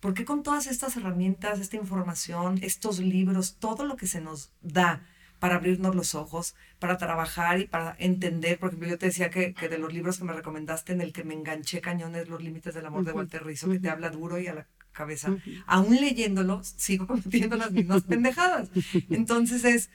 ¿Por 0.00 0.14
qué 0.14 0.24
con 0.24 0.42
todas 0.42 0.66
estas 0.66 0.96
herramientas, 0.96 1.60
esta 1.60 1.76
información, 1.76 2.58
estos 2.62 3.00
libros, 3.00 3.56
todo 3.58 3.84
lo 3.84 3.96
que 3.96 4.06
se 4.06 4.20
nos 4.20 4.52
da 4.62 5.06
para 5.38 5.56
abrirnos 5.56 5.94
los 5.94 6.14
ojos, 6.14 6.54
para 6.78 6.96
trabajar 6.96 7.60
y 7.60 7.66
para 7.66 7.96
entender? 7.98 8.58
Por 8.58 8.70
ejemplo, 8.70 8.88
yo 8.88 8.98
te 8.98 9.06
decía 9.06 9.30
que, 9.30 9.52
que 9.52 9.68
de 9.68 9.78
los 9.78 9.92
libros 9.92 10.18
que 10.18 10.24
me 10.24 10.32
recomendaste, 10.32 10.94
en 10.94 11.02
el 11.02 11.12
que 11.12 11.24
me 11.24 11.34
enganché 11.34 11.82
cañones, 11.82 12.28
Los 12.28 12.42
Límites 12.42 12.74
del 12.74 12.86
Amor 12.86 13.04
de 13.04 13.12
Walter 13.12 13.44
Rizzo, 13.44 13.70
que 13.70 13.78
te 13.78 13.90
habla 13.90 14.08
duro 14.08 14.38
y 14.38 14.46
a 14.46 14.54
la 14.54 14.66
cabeza. 14.92 15.36
Aún 15.66 15.96
leyéndolo, 15.96 16.62
sigo 16.64 17.06
cometiendo 17.06 17.56
las 17.56 17.72
mismas 17.72 18.02
pendejadas. 18.08 18.70
Entonces 19.10 19.64
es, 19.64 19.90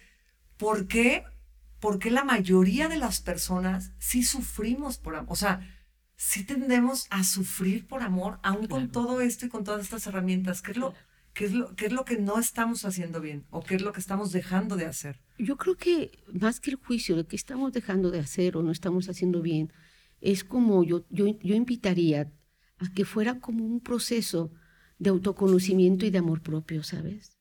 ¿por 0.58 0.88
qué 0.88 1.24
porque 1.86 2.10
la 2.10 2.24
mayoría 2.24 2.90
de 2.90 2.98
las 2.98 3.22
personas 3.22 3.94
sí 4.00 4.24
sufrimos 4.24 4.98
por 4.98 5.16
amor. 5.16 5.32
O 5.32 5.36
sea, 5.36 5.62
sí 6.16 6.44
tendemos 6.44 7.06
a 7.12 7.24
sufrir 7.24 7.86
por 7.86 8.02
amor, 8.02 8.40
aún 8.42 8.66
con 8.66 8.90
todo 8.90 9.22
esto 9.22 9.46
y 9.46 9.50
con 9.50 9.64
todas 9.64 9.84
estas 9.84 10.08
herramientas. 10.08 10.64
¿Qué 10.64 10.72
es, 10.72 10.78
lo, 10.78 10.96
qué, 11.36 11.46
es 11.46 11.54
lo, 11.54 11.76
¿Qué 11.76 11.86
es 11.86 11.92
lo 11.92 12.04
que 12.04 12.18
no 12.18 12.40
estamos 12.40 12.86
haciendo 12.86 13.22
bien 13.22 13.46
o 13.52 13.62
qué 13.62 13.76
es 13.76 13.84
lo 13.84 13.94
que 13.94 14.00
estamos 14.00 14.32
dejando 14.32 14.78
de 14.78 14.88
hacer? 14.88 15.22
Yo 15.38 15.58
creo 15.58 15.78
que 15.78 16.10
más 16.34 16.60
que 16.60 16.72
el 16.72 16.78
juicio 16.78 17.16
de 17.18 17.28
qué 17.28 17.36
estamos 17.36 17.72
dejando 17.72 18.10
de 18.10 18.20
hacer 18.20 18.58
o 18.58 18.64
no 18.64 18.72
estamos 18.72 19.08
haciendo 19.08 19.44
bien, 19.44 19.72
es 20.22 20.44
como 20.44 20.84
yo, 20.84 21.06
yo, 21.12 21.38
yo 21.40 21.54
invitaría 21.54 22.32
a 22.80 22.92
que 22.96 23.06
fuera 23.06 23.40
como 23.40 23.64
un 23.64 23.80
proceso 23.80 24.52
de 24.98 25.12
autoconocimiento 25.12 26.08
y 26.08 26.10
de 26.10 26.18
amor 26.18 26.42
propio, 26.42 26.82
¿sabes? 26.82 27.38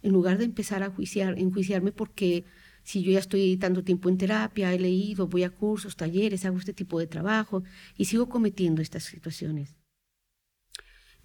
En 0.00 0.12
lugar 0.12 0.38
de 0.38 0.44
empezar 0.44 0.84
a 0.84 0.90
juiciar, 0.90 1.36
enjuiciarme 1.40 1.90
porque 1.90 2.44
si 2.84 3.02
yo 3.02 3.12
ya 3.12 3.18
estoy 3.18 3.56
tanto 3.56 3.82
tiempo 3.82 4.08
en 4.10 4.18
terapia, 4.18 4.72
he 4.72 4.78
leído, 4.78 5.26
voy 5.26 5.42
a 5.42 5.50
cursos, 5.50 5.96
talleres, 5.96 6.44
hago 6.44 6.58
este 6.58 6.74
tipo 6.74 7.00
de 7.00 7.06
trabajo 7.06 7.64
y 7.96 8.04
sigo 8.04 8.28
cometiendo 8.28 8.82
estas 8.82 9.04
situaciones. 9.04 9.74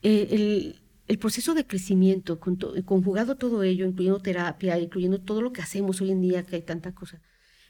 Eh, 0.01 0.75
el, 1.07 1.17
proceso 1.19 1.53
de 1.53 1.67
crecimiento, 1.67 2.39
conjugado 2.39 3.35
todo 3.35 3.63
ello, 3.63 3.85
incluyendo 3.85 4.21
terapia, 4.21 4.79
incluyendo 4.79 5.19
todo 5.19 5.41
lo 5.41 5.51
que 5.51 5.61
hacemos 5.61 6.01
hoy 6.01 6.11
en 6.11 6.21
día, 6.21 6.45
que 6.45 6.55
hay 6.55 6.61
tanta 6.61 6.93
cosa, 6.93 7.21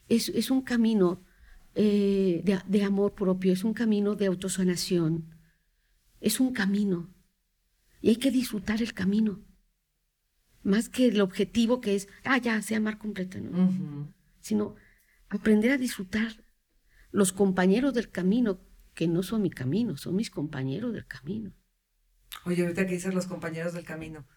es, 0.08 0.30
es 0.30 0.52
un 0.52 0.62
camino 0.62 1.24
eh, 1.74 2.42
de, 2.44 2.60
de 2.68 2.84
amor 2.84 3.16
propio, 3.16 3.54
es 3.54 3.64
un 3.64 3.74
camino 3.74 4.16
de 4.16 4.28
autosanación, 4.28 5.36
es 6.20 6.40
un 6.40 6.54
camino. 6.54 7.12
Y 8.02 8.10
hay 8.10 8.16
que 8.18 8.30
disfrutar 8.30 8.82
el 8.82 8.94
camino 8.94 9.49
más 10.64 10.90
que 10.90 11.08
el 11.08 11.22
objetivo 11.22 11.82
que 11.82 11.96
es, 11.96 12.08
ah, 12.24 12.38
ya, 12.38 12.62
sea 12.62 12.78
amar 12.78 12.98
completo, 12.98 13.40
¿no? 13.40 14.14
Sino 14.40 14.76
aprender 15.30 15.72
a 15.72 15.78
disfrutar 15.78 16.44
los 17.12 17.32
compañeros 17.32 17.94
del 17.94 18.10
camino, 18.10 18.62
que 18.94 19.08
no 19.08 19.24
son 19.24 19.42
mi 19.42 19.50
camino, 19.50 19.98
son 19.98 20.16
mis 20.16 20.30
compañeros 20.30 20.94
del 20.94 21.06
camino. 21.06 21.54
Oye, 22.46 22.64
ahorita 22.64 22.86
que 22.86 22.94
dices 22.94 23.14
los 23.14 23.28
compañeros 23.28 23.74
del 23.74 23.86
camino, 23.86 24.28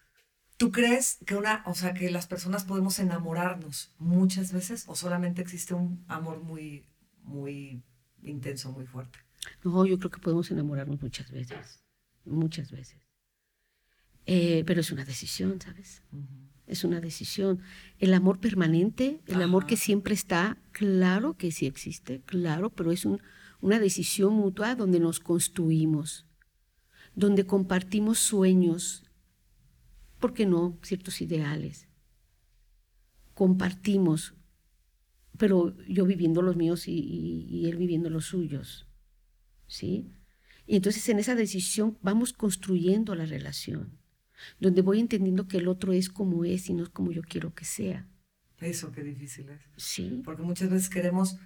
¿tú 0.57 0.71
crees 0.71 1.19
que 1.25 1.35
una, 1.35 1.63
o 1.65 1.73
sea, 1.73 1.93
que 1.93 2.09
las 2.09 2.27
personas 2.27 2.63
podemos 2.63 2.99
enamorarnos 2.99 3.93
muchas 3.97 4.51
veces 4.51 4.85
o 4.87 4.95
solamente 4.95 5.41
existe 5.41 5.73
un 5.73 6.03
amor 6.07 6.41
muy, 6.41 6.89
muy 7.21 7.83
intenso, 8.21 8.71
muy 8.71 8.85
fuerte? 8.85 9.19
No, 9.63 9.85
yo 9.85 9.99
creo 9.99 10.11
que 10.11 10.19
podemos 10.19 10.49
enamorarnos 10.51 11.01
muchas 11.01 11.31
veces, 11.31 11.83
muchas 12.25 12.71
veces. 12.71 13.01
Eh, 14.25 14.63
pero 14.65 14.81
es 14.81 14.91
una 14.91 15.05
decisión, 15.05 15.59
¿sabes? 15.59 16.01
Es 16.65 16.83
una 16.83 17.01
decisión. 17.01 17.59
El 17.99 18.13
amor 18.13 18.39
permanente, 18.39 19.21
el 19.27 19.41
amor 19.41 19.65
que 19.65 19.77
siempre 19.77 20.13
está, 20.13 20.57
claro 20.71 21.35
que 21.35 21.51
sí 21.51 21.65
existe, 21.65 22.21
claro, 22.21 22.69
pero 22.69 22.91
es 22.91 23.05
una 23.05 23.79
decisión 23.79 24.33
mutua 24.33 24.75
donde 24.75 24.99
nos 24.99 25.19
construimos, 25.19 26.25
donde 27.15 27.45
compartimos 27.45 28.19
sueños, 28.19 29.03
¿por 30.19 30.33
qué 30.33 30.45
no? 30.45 30.79
Ciertos 30.83 31.21
ideales. 31.21 31.87
Compartimos, 33.33 34.35
pero 35.37 35.75
yo 35.87 36.05
viviendo 36.05 36.41
los 36.41 36.55
míos 36.55 36.87
y, 36.87 37.45
y 37.49 37.65
él 37.67 37.77
viviendo 37.77 38.09
los 38.09 38.25
suyos. 38.25 38.87
¿Sí? 39.67 40.11
Y 40.65 40.75
entonces 40.75 41.09
en 41.09 41.19
esa 41.19 41.35
decisión 41.35 41.97
vamos 42.01 42.31
construyendo 42.31 43.15
la 43.15 43.25
relación 43.25 44.02
donde 44.59 44.81
voy 44.81 44.99
entendiendo 44.99 45.47
que 45.47 45.57
el 45.57 45.67
otro 45.67 45.93
es 45.93 46.09
como 46.09 46.45
es 46.45 46.69
y 46.69 46.73
no 46.73 46.83
es 46.83 46.89
como 46.89 47.11
yo 47.11 47.21
quiero 47.21 47.53
que 47.53 47.65
sea. 47.65 48.07
Eso 48.59 48.91
qué 48.91 49.03
difícil 49.03 49.49
es. 49.49 49.61
Sí. 49.77 50.21
Porque 50.23 50.41
muchas 50.41 50.69
veces 50.69 50.89
queremos, 50.89 51.37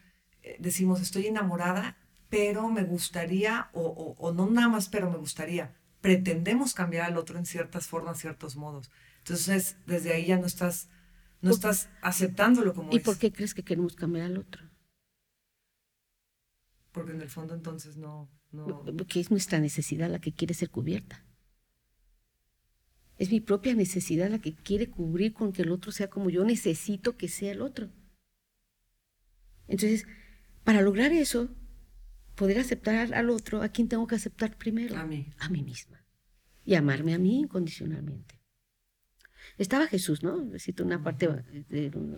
eh, 0.43 0.57
decimos, 0.59 1.01
estoy 1.01 1.27
enamorada, 1.27 1.97
pero 2.29 2.69
me 2.69 2.83
gustaría, 2.83 3.69
o, 3.73 4.15
o, 4.17 4.33
no 4.33 4.49
nada 4.49 4.67
más, 4.67 4.89
pero 4.89 5.09
me 5.09 5.17
gustaría. 5.17 5.75
Pretendemos 6.01 6.73
cambiar 6.73 7.05
al 7.05 7.17
otro 7.17 7.37
en 7.39 7.45
ciertas 7.45 7.87
formas, 7.87 8.19
ciertos 8.19 8.55
modos. 8.55 8.91
Entonces, 9.19 9.77
desde 9.87 10.13
ahí 10.13 10.27
ya 10.27 10.37
no 10.37 10.45
estás, 10.45 10.89
no 11.41 11.51
estás 11.51 11.89
aceptándolo 12.01 12.73
como 12.73 12.93
¿Y 12.93 12.99
por 12.99 13.17
qué 13.17 13.31
crees 13.31 13.53
que 13.53 13.63
queremos 13.63 13.95
cambiar 13.95 14.27
al 14.27 14.37
otro? 14.37 14.63
Porque 16.91 17.11
en 17.11 17.21
el 17.21 17.29
fondo 17.29 17.53
entonces 17.53 17.97
no... 17.97 18.29
no... 18.51 18.83
Que 19.07 19.19
es 19.19 19.31
nuestra 19.31 19.59
necesidad 19.59 20.09
la 20.09 20.19
que 20.19 20.33
quiere 20.33 20.53
ser 20.53 20.69
cubierta. 20.69 21.26
Es 23.17 23.31
mi 23.31 23.39
propia 23.39 23.73
necesidad 23.73 24.29
la 24.29 24.39
que 24.39 24.53
quiere 24.53 24.89
cubrir 24.89 25.33
con 25.33 25.51
que 25.51 25.63
el 25.63 25.71
otro 25.71 25.91
sea 25.91 26.09
como 26.09 26.29
yo 26.29 26.45
necesito 26.45 27.17
que 27.17 27.27
sea 27.27 27.51
el 27.51 27.61
otro. 27.61 27.89
Entonces, 29.67 30.05
para 30.63 30.81
lograr 30.81 31.11
eso, 31.11 31.49
poder 32.35 32.59
aceptar 32.59 33.13
al 33.13 33.29
otro, 33.29 33.63
¿a 33.63 33.69
quién 33.69 33.87
tengo 33.87 34.05
que 34.05 34.15
aceptar 34.15 34.57
primero? 34.57 34.95
A 34.95 35.05
mí. 35.05 35.33
A 35.39 35.49
mí 35.49 35.63
misma. 35.63 36.05
Y 36.63 36.75
amarme 36.75 37.13
a 37.15 37.17
mí 37.17 37.39
incondicionalmente. 37.39 38.39
Estaba 39.57 39.87
Jesús, 39.87 40.21
¿no? 40.21 40.43
Necesito 40.43 40.83
una 40.83 41.01
parte, 41.01 41.27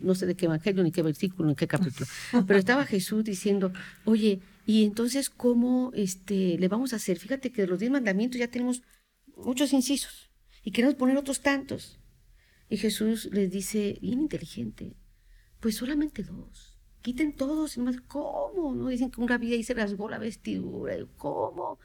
no 0.02 0.16
sé 0.16 0.26
de 0.26 0.36
qué 0.36 0.46
evangelio, 0.46 0.84
ni 0.84 0.92
qué 0.92 1.04
versículo, 1.04 1.48
ni 1.48 1.56
qué 1.56 1.68
capítulo, 1.68 2.08
pero 2.48 2.60
estaba 2.60 2.86
Jesús 2.86 3.24
diciendo, 3.24 3.72
oye, 4.04 4.42
y 4.66 4.84
entonces, 4.84 5.30
¿cómo 5.30 5.92
este, 5.94 6.58
le 6.58 6.68
vamos 6.68 6.92
a 6.92 6.98
hacer? 6.98 7.20
Fíjate 7.20 7.52
que 7.52 7.62
de 7.62 7.68
los 7.68 7.80
diez 7.80 7.92
mandamientos 7.92 8.40
ya 8.40 8.50
tenemos 8.50 8.82
muchos 9.38 9.72
incisos 9.74 10.29
y 10.70 10.72
queremos 10.72 10.98
poner 10.98 11.18
otros 11.18 11.42
tantos. 11.42 12.00
Y 12.70 12.78
Jesús 12.78 13.28
les 13.32 13.50
dice, 13.50 13.98
bien 14.04 14.22
inteligente, 14.22 14.96
pues 15.60 15.78
solamente 15.78 16.22
dos. 16.22 16.78
Quiten 17.02 17.36
todos. 17.36 17.76
Y 17.76 17.80
más, 17.80 18.00
¿cómo? 18.02 18.76
¿No? 18.76 18.90
Dicen 18.90 19.10
que 19.10 19.20
una 19.20 19.40
vida 19.40 19.56
y 19.56 19.64
se 19.64 19.74
rasgó 19.74 20.08
la 20.10 20.20
vestidura. 20.20 20.96
¿Cómo? 21.18 21.80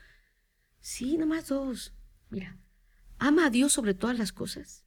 Sí, 0.81 1.17
más 1.17 1.49
dos. 1.49 1.95
Mira, 2.29 2.59
ama 3.17 3.47
a 3.47 3.51
Dios 3.51 3.73
sobre 3.73 3.95
todas 3.95 4.19
las 4.19 4.35
cosas 4.35 4.85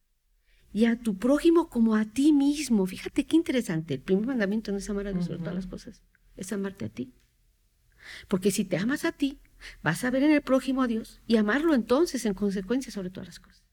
y 0.72 0.86
a 0.86 1.00
tu 1.00 1.18
prójimo 1.18 1.68
como 1.68 1.96
a 1.96 2.06
ti 2.06 2.34
mismo. 2.34 2.86
Fíjate 2.86 3.26
qué 3.26 3.36
interesante. 3.36 3.96
El 3.96 4.02
primer 4.02 4.28
mandamiento 4.28 4.72
no 4.72 4.78
es 4.78 4.88
amar 4.92 5.08
a 5.08 5.12
Dios 5.12 5.26
sobre 5.26 5.40
todas 5.40 5.56
las 5.56 5.66
cosas, 5.66 6.04
es 6.36 6.54
amarte 6.54 6.86
a 6.86 6.90
ti. 6.90 7.16
Porque 8.28 8.52
si 8.52 8.64
te 8.64 8.78
amas 8.78 9.06
a 9.06 9.12
ti, 9.12 9.40
vas 9.82 10.04
a 10.04 10.12
ver 10.12 10.22
en 10.22 10.34
el 10.34 10.44
prójimo 10.44 10.84
a 10.84 10.88
Dios 10.88 11.20
y 11.26 11.38
amarlo 11.38 11.74
entonces 11.74 12.28
en 12.28 12.36
consecuencia 12.36 12.92
sobre 12.92 13.10
todas 13.10 13.30
las 13.30 13.40
cosas. 13.40 13.67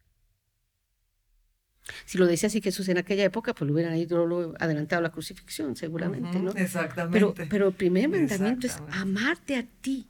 Si 2.07 2.19
lo 2.19 2.26
decía 2.26 2.47
así 2.47 2.61
Jesús 2.61 2.88
en 2.88 2.99
aquella 2.99 3.25
época, 3.25 3.55
pues 3.55 3.69
lo 3.69 3.75
hubieran 3.75 3.97
ido 3.97 4.55
adelantado 4.59 5.03
la 5.03 5.12
crucifixión, 5.12 5.76
seguramente, 5.76 6.38
¿no? 6.38 6.50
Exactamente. 6.53 7.12
Pero, 7.12 7.35
pero 7.49 7.69
el 7.69 7.75
primer 7.75 8.09
mandamiento 8.09 8.67
es 8.67 8.79
amarte 8.91 9.57
a 9.57 9.67
ti. 9.67 10.09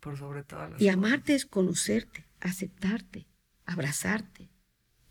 Por 0.00 0.18
sobre 0.18 0.42
todo. 0.42 0.68
Y 0.78 0.88
amarte 0.88 1.34
es 1.34 1.46
conocerte, 1.46 2.26
aceptarte, 2.40 3.26
abrazarte, 3.64 4.50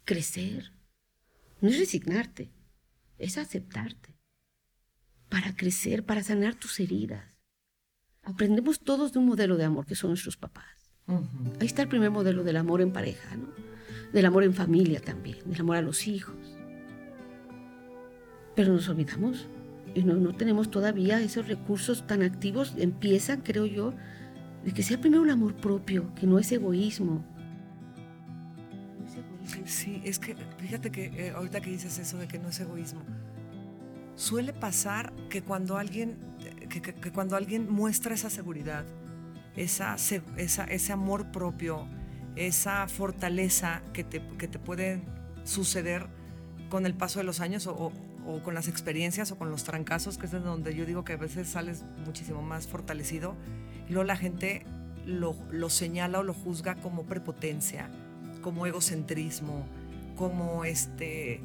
crecer. 0.05 0.72
No 1.62 1.70
es 1.70 1.79
resignarte, 1.79 2.51
es 3.17 3.38
aceptarte. 3.38 4.17
Para 5.29 5.55
crecer, 5.55 6.03
para 6.05 6.24
sanar 6.24 6.55
tus 6.55 6.79
heridas. 6.79 7.38
Aprendemos 8.24 8.81
todos 8.81 9.13
de 9.13 9.20
un 9.20 9.25
modelo 9.25 9.58
de 9.58 9.63
amor 9.63 9.86
que 9.86 9.96
son 9.96 10.12
nuestros 10.12 10.38
papás. 10.38 10.91
Ahí 11.60 11.67
está 11.67 11.81
el 11.81 11.88
primer 11.88 12.12
modelo 12.12 12.43
del 12.43 12.58
amor 12.58 12.81
en 12.81 12.93
pareja, 12.93 13.36
¿no? 13.36 13.70
Del 14.13 14.25
amor 14.25 14.44
en 14.44 14.53
familia 14.53 15.00
también, 15.00 15.38
del 15.46 15.62
amor 15.62 15.77
a 15.77 15.82
los 15.82 16.08
hijos. 16.08 16.36
Pero 18.56 18.74
nos 18.74 18.89
olvidamos 18.89 19.48
y 19.94 20.03
no, 20.03 20.15
no 20.15 20.34
tenemos 20.34 20.70
todavía 20.70 21.22
esos 21.22 21.48
recursos 21.48 22.06
tan 22.08 22.22
activos. 22.22 22.75
Empiezan, 22.77 23.41
creo 23.41 23.65
yo, 23.65 23.94
de 24.63 24.72
que 24.74 24.84
sea 24.84 25.00
primero 25.00 25.22
un 25.22 25.30
amor 25.30 25.56
propio, 25.56 26.13
que 26.15 26.27
no 26.27 26.39
es 26.39 26.51
egoísmo. 26.51 27.24
Sí, 29.65 30.01
es 30.06 30.20
que 30.20 30.36
fíjate 30.58 30.91
que 30.91 31.06
eh, 31.06 31.32
ahorita 31.36 31.62
que 31.62 31.72
dices 31.72 31.98
eso 31.98 32.18
de 32.18 32.27
que 32.27 32.39
no 32.39 32.50
es 32.50 32.60
egoísmo, 32.60 33.01
suele 34.15 34.53
pasar 34.53 35.13
que 35.30 35.41
cuando 35.41 35.77
alguien, 35.77 36.18
que, 36.70 37.12
cuando 37.12 37.36
alguien 37.36 37.70
muestra 37.70 38.13
esa 38.13 38.30
seguridad, 38.30 38.86
esa, 39.56 39.96
esa, 40.38 40.63
ese 40.65 40.94
amor 40.94 41.32
propio, 41.32 41.88
esa 42.35 42.88
fortaleza 42.88 43.81
que 43.93 44.03
te, 44.03 44.21
que 44.38 44.47
te 44.47 44.59
puede 44.59 45.01
suceder 45.43 46.07
con 46.69 46.85
el 46.85 46.93
paso 46.93 47.19
de 47.19 47.25
los 47.25 47.41
años 47.41 47.67
o, 47.67 47.91
con 48.43 48.53
las 48.53 48.67
experiencias 48.67 49.31
o 49.31 49.38
con 49.38 49.51
los 49.51 49.63
trancazos, 49.63 50.17
que 50.17 50.25
es 50.25 50.31
donde 50.31 50.73
yo 50.75 50.85
digo 50.85 51.03
que 51.03 51.13
a 51.13 51.17
veces 51.17 51.50
sales 51.50 51.83
muchísimo 52.05 52.41
más 52.41 52.67
fortalecido. 52.67 53.35
Y 53.89 53.93
luego 53.93 54.05
la 54.05 54.15
gente 54.15 54.65
lo, 55.05 55.35
lo 55.51 55.69
señala 55.69 56.19
o 56.19 56.23
lo 56.23 56.33
juzga 56.33 56.75
como 56.75 57.03
prepotencia, 57.03 57.89
como 58.41 58.65
egocentrismo, 58.65 59.65
como 60.15 60.65
este... 60.65 61.41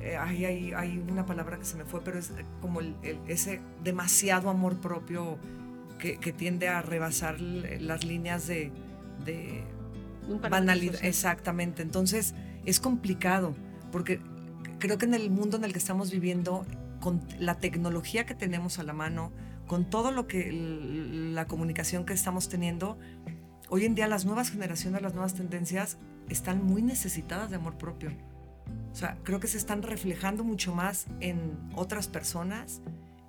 Eh, 0.00 0.16
hay, 0.18 0.44
hay, 0.44 0.72
hay, 0.72 0.98
una 0.98 1.24
palabra 1.24 1.56
que 1.56 1.64
se 1.64 1.76
me 1.76 1.84
fue, 1.84 2.02
pero 2.02 2.18
es 2.18 2.32
como 2.60 2.80
ese 3.28 3.60
demasiado 3.84 4.50
amor 4.50 4.80
propio 4.80 5.38
que, 5.98 6.18
que, 6.18 6.32
tiende 6.32 6.68
a 6.68 6.82
rebasar 6.82 7.40
las 7.40 8.04
líneas 8.04 8.46
de, 8.46 8.72
de 9.24 9.64
banalidad. 10.40 11.04
Exactamente. 11.04 11.82
Entonces 11.82 12.34
es 12.64 12.80
complicado 12.80 13.54
porque 13.92 14.20
creo 14.78 14.98
que 14.98 15.06
en 15.06 15.14
el 15.14 15.30
mundo 15.30 15.56
en 15.56 15.64
el 15.64 15.72
que 15.72 15.78
estamos 15.78 16.10
viviendo, 16.10 16.66
con 17.00 17.22
la 17.38 17.58
tecnología 17.58 18.26
que 18.26 18.34
tenemos 18.34 18.78
a 18.78 18.82
la 18.82 18.92
mano, 18.92 19.32
con 19.66 19.88
todo 19.88 20.10
lo 20.10 20.26
que 20.26 20.50
la 20.52 21.46
comunicación 21.46 22.04
que 22.04 22.12
estamos 22.12 22.48
teniendo, 22.48 22.98
hoy 23.68 23.84
en 23.84 23.94
día 23.94 24.08
las 24.08 24.24
nuevas 24.24 24.50
generaciones, 24.50 25.02
las 25.02 25.14
nuevas 25.14 25.34
tendencias 25.34 25.98
están 26.28 26.64
muy 26.64 26.82
necesitadas 26.82 27.50
de 27.50 27.56
amor 27.56 27.76
propio. 27.78 28.10
O 28.92 28.94
sea, 28.96 29.18
creo 29.22 29.40
que 29.40 29.48
se 29.48 29.58
están 29.58 29.82
reflejando 29.82 30.44
mucho 30.44 30.74
más 30.74 31.06
en 31.20 31.58
otras 31.74 32.08
personas, 32.08 32.80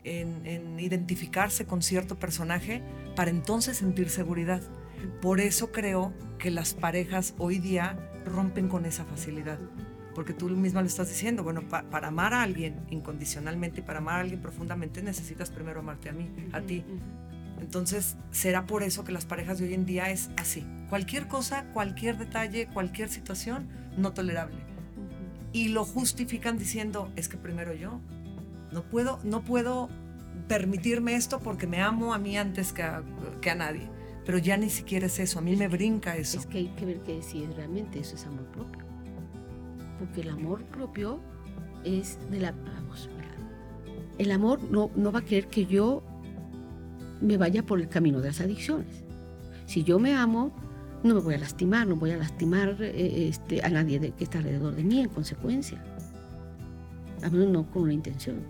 en, 0.04 0.46
en 0.46 0.80
identificarse 0.80 1.66
con 1.66 1.82
cierto 1.82 2.18
personaje 2.18 2.84
para 3.16 3.32
entonces 3.32 3.78
sentir 3.78 4.10
seguridad. 4.10 4.62
Por 5.22 5.40
eso 5.40 5.72
creo 5.72 6.14
que 6.38 6.52
las 6.52 6.74
parejas 6.74 7.34
hoy 7.38 7.60
día 7.60 7.98
rompen 8.26 8.68
con 8.68 8.86
esa 8.86 9.06
facilidad. 9.06 9.60
Porque 10.14 10.34
tú 10.34 10.48
misma 10.50 10.82
lo 10.82 10.88
estás 10.88 11.10
diciendo, 11.10 11.44
bueno, 11.44 11.62
para 11.68 12.08
amar 12.08 12.34
a 12.34 12.42
alguien 12.42 12.86
incondicionalmente 12.90 13.82
y 13.82 13.84
para 13.84 14.00
amar 14.00 14.16
a 14.16 14.20
alguien 14.22 14.42
profundamente 14.42 15.02
necesitas 15.02 15.50
primero 15.50 15.82
amarte 15.82 16.10
a 16.10 16.14
mí, 16.14 16.30
a 16.54 16.62
ti. 16.62 16.86
Entonces, 17.60 18.16
será 18.32 18.66
por 18.66 18.84
eso 18.84 19.04
que 19.04 19.12
las 19.12 19.26
parejas 19.26 19.60
de 19.60 19.66
hoy 19.66 19.74
en 19.74 19.86
día 19.86 20.12
es 20.12 20.30
así. 20.38 20.66
Cualquier 20.90 21.28
cosa, 21.28 21.66
cualquier 21.74 22.18
detalle, 22.18 22.68
cualquier 22.68 23.10
situación, 23.10 23.68
no 23.98 24.14
tolerable. 24.14 24.58
Y 25.52 25.70
lo 25.70 25.84
justifican 25.84 26.58
diciendo, 26.58 27.12
es 27.16 27.28
que 27.28 27.38
primero 27.38 27.74
yo. 27.74 28.00
No 28.72 28.84
puedo, 28.84 29.20
no 29.24 29.44
puedo 29.44 29.90
permitirme 30.48 31.16
esto 31.16 31.40
porque 31.40 31.68
me 31.68 31.82
amo 31.82 32.14
a 32.14 32.20
mí 32.20 32.38
antes 32.38 32.72
que 32.72 32.84
que 33.42 33.50
a 33.50 33.56
nadie. 33.56 33.90
Pero 34.26 34.38
ya 34.40 34.58
ni 34.58 34.70
siquiera 34.70 35.06
es 35.06 35.20
eso, 35.20 35.40
a 35.40 35.42
mí 35.42 35.56
me 35.56 35.68
brinca 35.68 36.16
eso. 36.18 36.40
Es 36.40 36.46
que 36.46 36.58
hay 36.58 36.68
que 36.70 36.86
ver 36.86 37.00
que 37.02 37.22
si 37.22 37.44
es 37.44 37.56
realmente 37.56 38.00
eso 38.00 38.16
es 38.16 38.26
amor 38.26 38.46
propio. 38.46 38.84
Porque 40.00 40.22
el 40.22 40.30
amor 40.30 40.64
propio 40.66 41.20
es 41.84 42.18
de 42.32 42.40
la... 42.40 42.52
Vamos, 42.52 43.10
el 44.18 44.32
amor 44.32 44.62
no, 44.64 44.90
no 44.96 45.12
va 45.12 45.20
a 45.20 45.26
querer 45.26 45.48
que 45.48 45.66
yo 45.66 46.02
me 47.22 47.38
vaya 47.38 47.64
por 47.64 47.80
el 47.80 47.90
camino 47.90 48.22
de 48.22 48.30
las 48.30 48.42
adicciones. 48.42 49.04
Si 49.66 49.84
yo 49.84 50.00
me 50.00 50.14
amo, 50.14 50.54
no 51.04 51.16
me 51.16 51.22
voy 51.22 51.36
a 51.36 51.38
lastimar, 51.38 51.88
no 51.88 51.96
voy 51.96 52.12
a 52.12 52.18
lastimar 52.18 52.78
eh, 52.80 53.28
este, 53.28 53.64
a 53.64 53.70
nadie 53.70 54.00
de, 54.00 54.12
que 54.12 54.24
está 54.24 54.40
alrededor 54.40 54.76
de 54.76 54.84
mí 54.84 55.02
en 55.02 55.10
consecuencia. 55.10 55.84
A 57.24 57.30
menos 57.30 57.50
no 57.50 57.70
con 57.72 57.84
una 57.84 57.94
intención. 57.94 58.42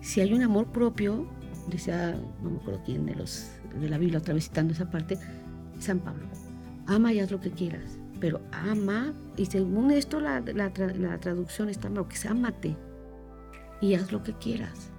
Si 0.00 0.20
hay 0.20 0.32
un 0.32 0.42
amor 0.42 0.66
propio, 0.66 1.26
decía, 1.76 2.14
no 2.42 2.50
me 2.50 2.56
acuerdo 2.58 2.82
quién 2.84 3.06
de 3.06 3.14
los 3.14 3.50
de 3.78 3.88
la 3.88 3.98
Biblia, 3.98 4.18
otra 4.18 4.34
vez 4.34 4.44
citando 4.44 4.72
esa 4.72 4.90
parte, 4.90 5.18
San 5.78 6.00
Pablo, 6.00 6.26
ama 6.86 7.12
y 7.12 7.20
haz 7.20 7.30
lo 7.30 7.40
que 7.40 7.50
quieras, 7.50 7.98
pero 8.20 8.40
ama, 8.52 9.14
y 9.36 9.46
según 9.46 9.90
esto 9.90 10.20
la, 10.20 10.40
la, 10.40 10.70
la 10.70 11.18
traducción 11.18 11.68
está 11.68 11.88
mal, 11.88 12.06
que 12.08 12.14
es 12.14 12.26
amate 12.26 12.76
y 13.80 13.94
haz 13.94 14.12
lo 14.12 14.22
que 14.22 14.34
quieras. 14.34 14.90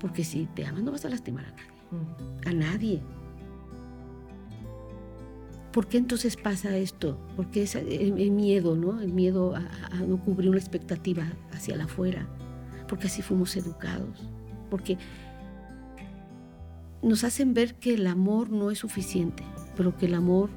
Porque 0.00 0.24
si 0.24 0.46
te 0.46 0.66
amas 0.66 0.82
no 0.82 0.92
vas 0.92 1.04
a 1.04 1.08
lastimar 1.08 1.44
a 1.46 1.50
nadie. 1.50 1.70
A 2.46 2.52
nadie. 2.52 3.02
¿Por 5.72 5.88
qué 5.88 5.98
entonces 5.98 6.36
pasa 6.36 6.76
esto? 6.76 7.18
Porque 7.36 7.62
es 7.62 7.74
el, 7.74 8.30
miedo, 8.30 8.76
¿no? 8.76 9.00
El 9.00 9.12
miedo 9.12 9.56
a, 9.56 9.62
no 10.06 10.22
cubrir 10.22 10.48
una 10.48 10.58
expectativa 10.58 11.24
hacia 11.52 11.76
la 11.76 11.84
afuera. 11.84 12.28
Porque 12.88 13.08
así 13.08 13.22
fuimos 13.22 13.56
educados. 13.56 14.30
Porque 14.70 14.98
nos 17.02 17.22
hacen 17.24 17.54
ver 17.54 17.74
que 17.74 17.94
el 17.94 18.06
amor 18.06 18.50
no 18.50 18.70
es 18.70 18.78
suficiente, 18.78 19.42
pero 19.76 19.96
que 19.96 20.06
el 20.06 20.14
amor 20.14 20.50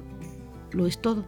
lo 0.72 0.86
es 0.86 1.00
todo. 1.00 1.24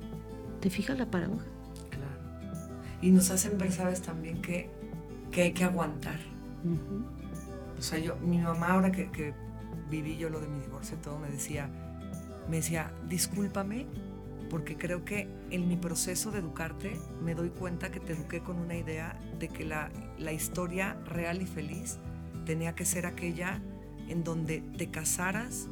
¿Te 0.60 0.70
fijas 0.70 0.98
la 0.98 1.10
paradoja? 1.10 1.44
Claro. 1.90 2.88
Y 3.02 3.10
nos 3.10 3.30
hacen 3.30 3.58
ver, 3.58 3.70
¿sabes? 3.72 4.00
También 4.02 4.40
que, 4.40 4.70
que 5.30 5.42
hay 5.42 5.52
que 5.52 5.64
aguantar. 5.64 6.18
O 7.78 7.82
sea, 7.82 7.98
yo, 7.98 8.16
mi 8.16 8.38
mamá 8.38 8.68
ahora 8.68 8.92
que, 8.92 9.34
viví 9.90 10.16
yo 10.16 10.30
lo 10.30 10.40
de 10.40 10.48
mi 10.48 10.60
divorcio 10.60 10.96
y 10.96 11.02
todo, 11.02 11.18
me 11.18 11.28
decía, 11.30 11.68
me 12.48 12.56
decía, 12.56 12.92
discúlpame, 13.08 13.86
porque 14.48 14.76
creo 14.76 15.04
que 15.04 15.28
en 15.50 15.68
mi 15.68 15.76
proceso 15.76 16.30
de 16.30 16.38
educarte 16.38 16.96
me 17.22 17.34
doy 17.34 17.50
cuenta 17.50 17.90
que 17.90 18.00
te 18.00 18.12
eduqué 18.12 18.40
con 18.40 18.58
una 18.58 18.76
idea 18.76 19.18
de 19.38 19.48
que 19.48 19.64
la, 19.64 19.90
la 20.18 20.32
historia 20.32 20.94
real 21.06 21.42
y 21.42 21.46
feliz 21.46 21.98
tenía 22.44 22.74
que 22.74 22.84
ser 22.84 23.06
aquella 23.06 23.60
en 24.08 24.24
donde 24.24 24.60
te 24.76 24.90
casaras 24.90 25.68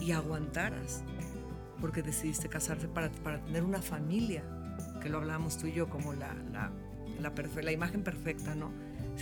y 0.00 0.12
aguantaras, 0.12 1.02
porque 1.80 2.02
decidiste 2.02 2.48
casarte 2.48 2.88
para, 2.88 3.10
para 3.10 3.42
tener 3.44 3.64
una 3.64 3.80
familia, 3.80 4.44
que 5.00 5.08
lo 5.08 5.18
hablábamos 5.18 5.56
tú 5.58 5.66
y 5.66 5.72
yo 5.72 5.88
como 5.88 6.12
la, 6.12 6.34
la, 6.52 6.70
la, 7.62 7.72
imagen 7.72 8.02
perfecta, 8.02 8.54
¿no? 8.54 8.70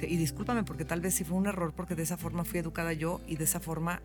y 0.03 0.17
discúlpame 0.17 0.65
porque 0.65 0.85
tal 0.85 1.01
vez 1.01 1.15
sí 1.15 1.23
fue 1.23 1.37
un 1.37 1.47
error 1.47 1.73
porque 1.73 1.95
de 1.95 2.03
esa 2.03 2.17
forma 2.17 2.45
fui 2.45 2.59
educada 2.59 2.93
yo 2.93 3.21
y 3.29 3.37
de 3.37 3.45
esa 3.45 3.61
forma 3.61 4.03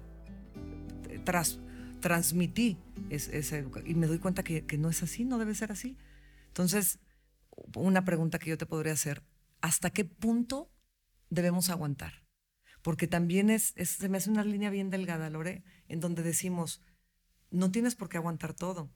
eh, 1.10 1.20
tras, 1.24 1.60
transmití 2.00 2.78
esa 3.10 3.58
educación. 3.58 3.90
Y 3.90 3.96
me 3.96 4.08
doy 4.08 4.20
cuenta 4.20 4.44
que, 4.44 4.64
no 4.78 4.90
es 4.90 5.04
así, 5.04 5.26
no 5.26 5.38
debe 5.38 5.56
ser 5.56 5.72
así. 5.72 5.98
Entonces, 6.48 7.00
una 7.76 8.06
pregunta 8.06 8.40
que 8.40 8.50
yo 8.50 8.58
te 8.58 8.66
podría 8.66 8.94
hacer, 8.94 9.24
¿hasta 9.62 9.90
qué 9.90 10.06
punto 10.06 10.72
debemos 11.30 11.70
aguantar? 11.70 12.19
Porque 12.90 13.08
también 13.08 13.52
es, 13.52 13.76
se 13.78 14.10
me 14.10 14.18
hace 14.18 14.32
una 14.32 14.44
línea 14.44 14.72
bien 14.72 14.90
delgada, 14.90 15.30
Lore, 15.30 15.62
en 15.90 16.00
donde 16.00 16.24
decimos, 16.24 16.82
no 17.52 17.70
tienes 17.70 17.94
por 17.94 18.10
qué 18.10 18.18
aguantar 18.18 18.56
todo, 18.56 18.90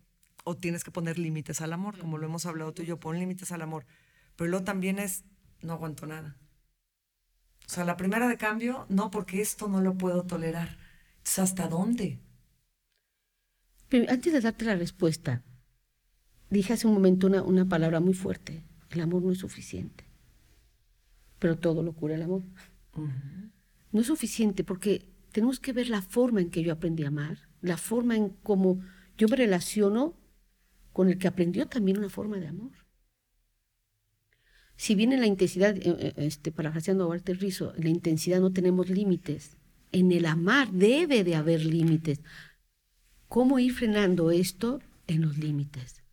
o 0.43 0.57
tienes 0.57 0.83
que 0.83 0.89
poner 0.89 1.19
límites 1.19 1.61
al 1.61 1.73
amor, 1.73 1.99
como 1.99 2.17
lo 2.17 2.25
hemos 2.25 2.47
hablado 2.47 2.73
tú 2.73 2.81
y 2.81 2.87
yo, 2.87 2.99
pon 2.99 3.19
límites 3.19 3.51
al 3.51 3.61
amor. 3.61 3.85
Pero 4.35 4.49
luego 4.49 4.65
también 4.65 4.97
es, 4.97 5.25
no 5.61 5.73
aguanto 5.73 6.07
nada. 6.07 6.39
O 7.67 7.69
sea, 7.69 7.83
la 7.83 7.95
primera 7.95 8.27
de 8.27 8.35
cambio, 8.35 8.87
no, 8.89 9.11
porque 9.11 9.41
esto 9.41 9.67
no 9.67 9.79
lo 9.79 9.95
puedo 9.95 10.23
tolerar. 10.23 10.75
Entonces, 11.17 11.37
¿hasta 11.37 11.67
dónde? 11.67 12.19
Pero 13.89 14.11
antes 14.11 14.33
de 14.33 14.41
darte 14.41 14.65
la 14.65 14.75
respuesta, 14.75 15.43
dije 16.49 16.73
hace 16.73 16.87
un 16.87 16.95
momento 16.95 17.27
una, 17.27 17.43
una 17.43 17.69
palabra 17.69 17.99
muy 17.99 18.15
fuerte. 18.15 18.65
El 18.89 19.01
amor 19.01 19.21
no 19.21 19.31
es 19.31 19.37
suficiente. 19.37 20.03
Pero 21.37 21.59
todo 21.59 21.83
lo 21.83 21.93
cura 21.93 22.15
el 22.15 22.23
amor. 22.23 22.41
No 23.93 24.01
es 24.01 24.07
suficiente 24.07 24.65
porque 24.65 25.07
tenemos 25.31 25.61
que 25.61 25.71
ver 25.71 25.87
la 25.87 26.01
forma 26.01 26.41
en 26.41 26.49
que 26.49 26.61
yo 26.61 26.73
aprendí 26.73 27.03
a 27.03 27.07
amar, 27.07 27.47
la 27.61 27.77
forma 27.77 28.17
en 28.17 28.29
cómo 28.29 28.81
yo 29.17 29.29
me 29.29 29.37
relaciono 29.37 30.19
con 30.91 31.07
el 31.07 31.17
que 31.17 31.29
aprendió 31.29 31.67
también 31.67 31.97
una 31.97 32.09
forma 32.09 32.37
de 32.37 32.47
amor 32.47 32.83
si 34.75 34.95
bien 34.95 35.13
en 35.13 35.21
la 35.21 35.27
intensidad, 35.27 35.77
eh, 35.77 35.81
eh, 35.85 36.13
este, 36.17 36.51
parafraseando 36.51 37.05
a 37.05 37.07
Walter 37.07 37.37
Rizzo, 37.37 37.73
en 37.75 37.83
la 37.83 37.89
intensidad 37.89 38.41
no 38.41 38.51
tenemos 38.51 38.89
límites, 38.89 39.57
en 39.91 40.11
el 40.11 40.25
amar 40.25 40.71
debe 40.71 41.23
de 41.23 41.35
haber 41.35 41.63
límites. 41.63 42.21
¿Cómo 43.27 43.59
ir 43.59 43.73
frenando 43.73 44.31
esto 44.31 44.81
en 45.07 45.21
los 45.21 45.37
límites? 45.37 46.03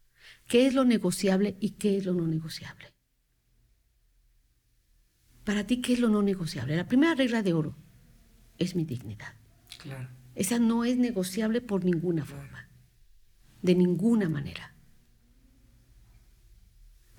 ¿Qué 0.46 0.66
es 0.66 0.74
lo 0.74 0.84
negociable 0.84 1.56
y 1.60 1.70
qué 1.70 1.96
es 1.96 2.04
lo 2.04 2.14
no 2.14 2.26
negociable? 2.26 2.94
Para 5.44 5.66
ti, 5.66 5.80
¿qué 5.80 5.94
es 5.94 6.00
lo 6.00 6.08
no 6.08 6.22
negociable? 6.22 6.76
La 6.76 6.86
primera 6.86 7.14
regla 7.14 7.42
de 7.42 7.52
oro 7.52 7.74
es 8.58 8.76
mi 8.76 8.84
dignidad. 8.84 9.34
Claro. 9.82 10.08
Esa 10.34 10.58
no 10.58 10.84
es 10.84 10.96
negociable 10.96 11.60
por 11.60 11.84
ninguna 11.84 12.24
forma, 12.24 12.68
de 13.62 13.74
ninguna 13.74 14.28
manera. 14.28 14.74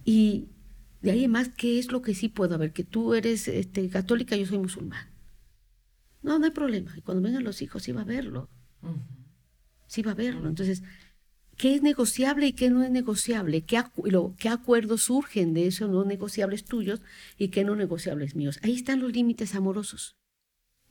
Y 0.05 0.49
de 1.01 1.11
ahí 1.11 1.27
más, 1.27 1.49
¿qué 1.49 1.79
es 1.79 1.91
lo 1.91 2.01
que 2.01 2.13
sí 2.13 2.29
puedo? 2.29 2.57
ver, 2.57 2.73
que 2.73 2.83
tú 2.83 3.13
eres 3.13 3.47
este, 3.47 3.89
católica, 3.89 4.35
yo 4.35 4.45
soy 4.45 4.59
musulmán. 4.59 5.07
No, 6.21 6.37
no 6.37 6.45
hay 6.45 6.51
problema. 6.51 6.93
Y 6.95 7.01
cuando 7.01 7.23
vengan 7.23 7.43
los 7.43 7.61
hijos, 7.61 7.83
sí 7.83 7.91
va 7.91 8.01
a 8.01 8.05
verlo. 8.05 8.49
Sí 9.87 10.03
va 10.03 10.11
a 10.11 10.15
verlo. 10.15 10.47
Entonces, 10.47 10.83
¿qué 11.57 11.75
es 11.75 11.81
negociable 11.81 12.47
y 12.47 12.53
qué 12.53 12.69
no 12.69 12.83
es 12.83 12.91
negociable? 12.91 13.63
¿Qué, 13.63 13.81
¿Qué 14.37 14.49
acuerdos 14.49 15.03
surgen 15.03 15.53
de 15.53 15.67
esos 15.67 15.89
no 15.89 16.03
negociables 16.03 16.65
tuyos 16.65 17.01
y 17.37 17.49
qué 17.49 17.63
no 17.63 17.75
negociables 17.75 18.35
míos? 18.35 18.59
Ahí 18.63 18.75
están 18.75 18.99
los 18.99 19.11
límites 19.11 19.55
amorosos. 19.55 20.17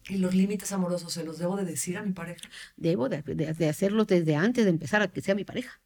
¿Y 0.08 0.16
los 0.16 0.34
límites 0.34 0.72
amorosos 0.72 1.12
se 1.12 1.24
los 1.24 1.38
debo 1.38 1.56
de 1.56 1.64
decir 1.64 1.98
a 1.98 2.02
mi 2.02 2.12
pareja? 2.12 2.48
Debo 2.76 3.08
de, 3.08 3.22
de 3.22 3.68
hacerlos 3.68 4.06
desde 4.06 4.34
antes 4.34 4.64
de 4.64 4.70
empezar 4.70 5.02
a 5.02 5.08
que 5.08 5.20
sea 5.20 5.34
mi 5.34 5.44
pareja. 5.44 5.80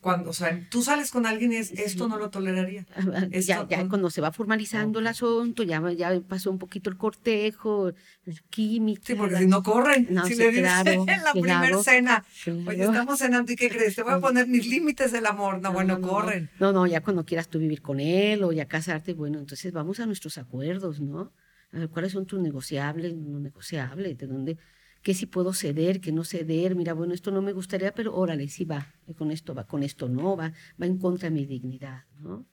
Cuando, 0.00 0.30
o 0.30 0.32
sea, 0.32 0.66
tú 0.70 0.82
sales 0.82 1.10
con 1.10 1.26
alguien 1.26 1.52
y 1.52 1.56
es, 1.56 1.70
esto 1.72 2.08
no 2.08 2.16
lo 2.16 2.30
toleraría. 2.30 2.86
Ah, 2.96 3.02
ah, 3.14 3.26
ya, 3.30 3.68
ya 3.68 3.88
cuando 3.88 4.10
se 4.10 4.20
va 4.20 4.32
formalizando 4.32 4.98
el 4.98 5.06
asunto, 5.06 5.62
ya, 5.62 5.80
ya 5.92 6.20
pasó 6.20 6.50
un 6.50 6.58
poquito 6.58 6.90
el 6.90 6.96
cortejo, 6.96 7.92
el 8.24 8.42
químico. 8.50 9.02
Sí, 9.04 9.14
porque 9.14 9.36
si 9.36 9.46
no 9.46 9.62
corren, 9.62 10.08
si 10.24 10.34
le 10.34 10.52
claro, 10.52 10.90
en 11.06 11.06
la 11.06 11.32
primera 11.32 11.82
cena, 11.82 12.24
oye, 12.66 12.82
estamos 12.82 13.18
cenando 13.18 13.52
y 13.52 13.56
¿qué 13.56 13.68
crees? 13.68 13.94
Te 13.94 14.02
voy 14.02 14.14
a 14.14 14.20
poner 14.20 14.48
mis 14.48 14.66
límites 14.66 15.12
del 15.12 15.26
amor. 15.26 15.60
No, 15.60 15.72
bueno, 15.72 16.00
corren. 16.00 16.50
No, 16.58 16.72
no, 16.72 16.86
ya 16.86 17.02
cuando 17.02 17.24
quieras 17.24 17.48
tú 17.48 17.58
vivir 17.58 17.82
con 17.82 18.00
él 18.00 18.42
o 18.42 18.52
ya 18.52 18.66
casarte, 18.66 19.12
bueno, 19.12 19.38
entonces 19.38 19.72
vamos 19.72 20.00
a 20.00 20.06
nuestros 20.06 20.38
acuerdos, 20.38 21.00
¿no? 21.00 21.32
A 21.72 21.78
ver, 21.78 21.88
¿cuáles 21.88 22.12
son 22.12 22.26
tus 22.26 22.40
negociables, 22.40 23.14
no 23.14 23.38
negociables? 23.38 24.18
¿De 24.18 24.26
dónde? 24.26 24.58
Qué 25.02 25.14
si 25.14 25.26
puedo 25.26 25.52
ceder, 25.52 26.00
qué 26.00 26.12
no 26.12 26.24
ceder, 26.24 26.74
mira, 26.74 26.92
bueno, 26.92 27.14
esto 27.14 27.30
no 27.30 27.42
me 27.42 27.52
gustaría, 27.52 27.94
pero 27.94 28.14
órale, 28.14 28.48
sí 28.48 28.64
va, 28.64 28.92
con 29.16 29.30
esto 29.30 29.54
va, 29.54 29.66
con 29.66 29.82
esto 29.82 30.08
no 30.08 30.36
va, 30.36 30.52
va 30.80 30.86
en 30.86 30.98
contra 30.98 31.28
de 31.28 31.34
mi 31.34 31.46
dignidad, 31.46 32.04
¿no? 32.18 32.46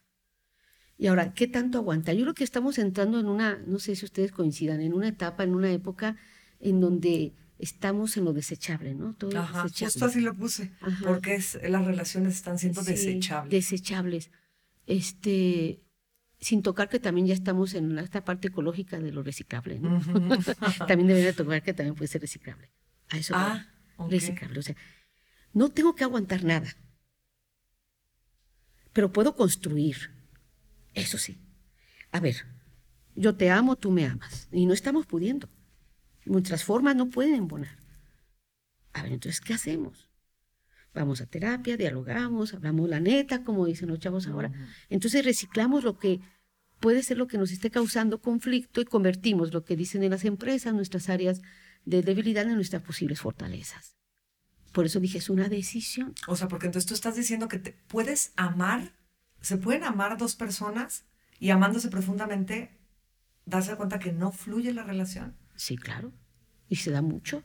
Y 0.97 1.07
ahora, 1.07 1.33
¿qué 1.33 1.47
tanto 1.47 1.77
aguanta? 1.77 2.13
Yo 2.13 2.23
creo 2.23 2.33
que 2.33 2.43
estamos 2.43 2.79
entrando 2.79 3.19
en 3.19 3.27
una, 3.27 3.57
no 3.67 3.77
sé 3.77 3.95
si 3.95 4.05
ustedes 4.05 4.31
coincidan, 4.31 4.81
en 4.81 4.93
una 4.93 5.10
etapa, 5.10 5.43
en 5.43 5.53
una 5.53 5.71
época 5.71 6.17
en 6.60 6.79
donde 6.81 7.36
estamos 7.60 8.17
en 8.17 8.25
lo 8.25 8.33
desechable, 8.33 8.95
¿no? 8.95 9.13
Todo 9.13 9.38
Ajá, 9.38 9.67
justo 9.69 10.05
así 10.05 10.21
lo 10.21 10.33
puse, 10.33 10.71
porque 11.03 11.36
es, 11.36 11.60
las 11.69 11.86
relaciones 11.86 12.33
están 12.33 12.57
siendo 12.57 12.81
desechables. 12.81 13.51
Desechables. 13.51 14.31
Este, 14.88 15.83
sin 16.39 16.62
tocar 16.62 16.89
que 16.89 17.00
también 17.00 17.28
ya 17.28 17.34
estamos 17.34 17.73
en 17.73 17.97
esta 17.97 18.23
parte 18.23 18.50
ecológica 18.50 19.00
de 19.00 19.12
lo 19.12 19.23
reciclable, 19.23 19.80
¿no? 19.80 20.00
también 20.88 21.08
debería 21.08 21.34
tocar 21.34 21.63
que 21.63 21.73
también 21.73 21.95
puede 21.95 22.08
ser 22.08 22.21
reciclable. 22.21 22.71
A 23.10 23.17
eso 23.17 23.34
ah, 23.36 23.65
reciclable. 24.10 24.60
O 24.60 24.62
sea, 24.62 24.76
no 25.54 25.69
tengo 25.69 25.95
que 25.95 26.04
aguantar 26.04 26.43
nada, 26.43 26.67
pero 28.93 29.12
puedo 29.12 29.36
construir. 29.36 30.12
Eso 30.93 31.17
sí. 31.17 31.38
A 32.12 32.19
ver, 32.19 32.45
yo 33.15 33.36
te 33.36 33.50
amo, 33.50 33.76
tú 33.76 33.91
me 33.91 34.06
amas, 34.06 34.47
y 34.52 34.65
no 34.65 34.73
estamos 34.73 35.06
pudiendo. 35.06 35.50
Nuestras 36.26 36.63
formas 36.63 36.95
no 36.95 37.10
pueden 37.10 37.36
embonar. 37.36 37.78
A 38.93 39.04
ver, 39.04 39.13
entonces, 39.13 39.41
¿qué 39.41 39.54
hacemos? 39.54 40.07
Vamos 40.97 41.21
a 41.21 41.25
terapia, 41.27 41.77
dialogamos, 41.77 42.53
hablamos 42.53 42.89
la 42.89 42.99
neta, 42.99 43.43
como 43.43 43.65
dicen 43.65 43.89
los 43.89 43.99
chavos 43.99 44.27
ahora. 44.27 44.51
Entonces 44.89 45.23
reciclamos 45.23 45.83
lo 45.83 45.97
que 45.97 46.19
puede 46.79 47.03
ser 47.03 47.17
lo 47.17 47.27
que 47.27 47.38
nos 47.38 47.51
esté 47.51 47.69
causando 47.69 48.21
conflicto 48.21 48.81
y 48.81 48.86
convertimos 48.86 49.53
lo 49.53 49.63
que 49.63 49.75
dicen 49.75 50.03
en 50.03 50.12
las 50.12 50.25
empresas, 50.25 50.73
nuestras 50.73 51.10
áreas 51.10 51.41
de 51.86 52.01
debilidad 52.01 52.47
en 52.47 52.55
nuestras 52.55 52.81
posibles 52.81 53.21
fortalezas. 53.21 53.95
Por 54.73 54.86
eso 54.86 54.99
dije, 54.99 55.17
es 55.19 55.29
una 55.29 55.49
decisión. 55.49 56.13
O 56.27 56.36
sea, 56.36 56.47
porque 56.47 56.65
entonces 56.65 56.88
tú 56.88 56.93
estás 56.93 57.15
diciendo 57.15 57.47
que 57.47 57.60
te 57.60 57.71
puedes 57.88 58.33
amar, 58.36 58.93
se 59.41 59.57
pueden 59.57 59.83
amar 59.83 60.17
dos 60.17 60.36
personas 60.36 61.05
y 61.39 61.51
amándose 61.51 61.89
profundamente, 61.89 62.79
darse 63.45 63.75
cuenta 63.75 63.99
que 63.99 64.12
no 64.12 64.31
fluye 64.31 64.73
la 64.73 64.83
relación. 64.83 65.36
Sí, 65.55 65.77
claro. 65.77 66.12
Y 66.69 66.77
se 66.77 66.91
da 66.91 67.01
mucho 67.01 67.43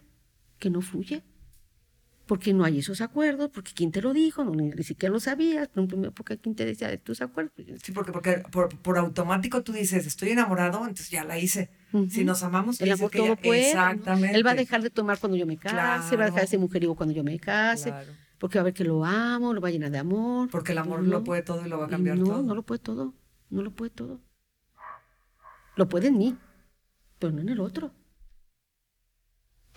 que 0.59 0.71
no 0.71 0.81
fluye 0.81 1.23
porque 2.33 2.55
no 2.55 2.65
hay 2.65 2.79
esos 2.79 3.03
acuerdos, 3.03 3.51
porque 3.53 3.73
quién 3.75 3.93
te 3.93 4.01
lo 4.01 4.15
dijo, 4.15 4.43
no, 4.43 4.53
ni, 4.53 4.73
siquiera 4.85 5.13
lo 5.13 5.21
sabías, 5.21 5.69
porque 6.15 6.39
quién 6.39 6.55
te 6.55 6.65
decía 6.65 6.89
de 6.89 6.97
tus 6.97 7.21
acuerdos. 7.21 7.53
Sí, 7.83 7.93
porque, 7.93 8.11
porque 8.11 8.43
por, 8.51 8.97
automático 8.97 9.63
tú 9.63 9.75
dices, 9.75 10.07
estoy 10.07 10.31
enamorado, 10.31 10.79
entonces 10.79 11.11
ya 11.11 11.25
la 11.25 11.39
hice. 11.39 11.69
Si 12.09 12.25
nos 12.25 12.43
amamos, 12.43 12.81
el 12.81 12.91
amor 12.91 13.11
todo 13.11 13.37
puede. 13.37 13.69
Exactamente. 13.69 14.35
Él 14.35 14.47
va 14.47 14.53
a 14.53 14.55
dejar 14.55 14.81
de 14.81 14.89
tomar 14.89 15.19
cuando 15.19 15.37
yo 15.37 15.45
me 15.45 15.59
case, 15.59 16.17
va 16.17 16.23
a 16.23 16.27
dejar 16.29 16.41
de 16.41 16.47
ser 16.47 16.59
mujeriego 16.59 16.95
cuando 16.95 17.15
yo 17.15 17.23
me 17.23 17.39
case, 17.39 17.93
porque 18.39 18.57
va 18.57 18.63
a 18.63 18.65
ver 18.65 18.73
que 18.73 18.85
lo 18.85 19.05
amo, 19.05 19.53
lo 19.53 19.61
va 19.61 19.69
a 19.69 19.71
llenar 19.71 19.91
de 19.91 19.99
amor. 19.99 20.49
Porque 20.49 20.73
el 20.73 20.79
amor 20.79 21.03
lo 21.03 21.23
puede 21.25 21.43
todo 21.43 21.67
y 21.67 21.69
lo 21.69 21.81
va 21.81 21.85
a 21.85 21.89
cambiar 21.91 22.17
no, 22.17 22.25
todo. 22.25 22.37
No, 22.39 22.43
no 22.45 22.55
lo 22.55 22.63
puede 22.63 22.79
todo, 22.79 23.13
no 23.51 23.61
lo 23.61 23.73
puede 23.73 23.91
todo. 23.91 24.23
Lo 25.77 25.87
puede 25.87 26.09
en 26.09 26.17
mí, 26.17 26.39
pero 27.19 27.31
no 27.31 27.43
en 27.43 27.51
el 27.51 27.61
otro. 27.61 27.93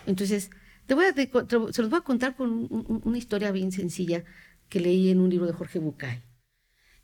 Entonces, 0.05 0.51
te 0.85 0.93
voy 0.93 1.05
a, 1.05 1.13
se 1.13 1.81
los 1.81 1.89
voy 1.89 1.99
a 1.99 2.03
contar 2.03 2.35
con 2.35 2.67
una 3.03 3.17
historia 3.17 3.51
bien 3.51 3.71
sencilla 3.71 4.23
que 4.69 4.79
leí 4.79 5.09
en 5.09 5.19
un 5.19 5.29
libro 5.29 5.47
de 5.47 5.53
Jorge 5.53 5.79
Bucay. 5.79 6.23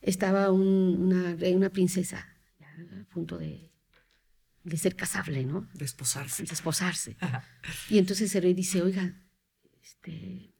Estaba 0.01 0.51
una, 0.51 1.35
una 1.53 1.69
princesa 1.69 2.27
a 2.59 3.13
punto 3.13 3.37
de, 3.37 3.71
de, 4.63 4.77
ser 4.77 4.95
casable, 4.95 5.45
¿no? 5.45 5.69
De 5.73 5.85
esposarse. 5.85 6.43
De 6.43 6.53
esposarse. 6.53 7.17
y 7.89 7.97
entonces 7.97 8.33
el 8.35 8.43
rey 8.43 8.53
dice, 8.53 8.81
oiga, 8.81 9.21
este, 9.81 10.53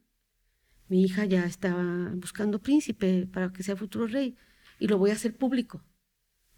mi 0.88 1.02
hija 1.02 1.24
ya 1.24 1.44
estaba 1.44 2.10
buscando 2.14 2.60
príncipe 2.60 3.26
para 3.26 3.52
que 3.52 3.62
sea 3.62 3.76
futuro 3.76 4.06
rey 4.06 4.36
y 4.78 4.88
lo 4.88 4.98
voy 4.98 5.10
a 5.10 5.14
hacer 5.14 5.36
público. 5.36 5.84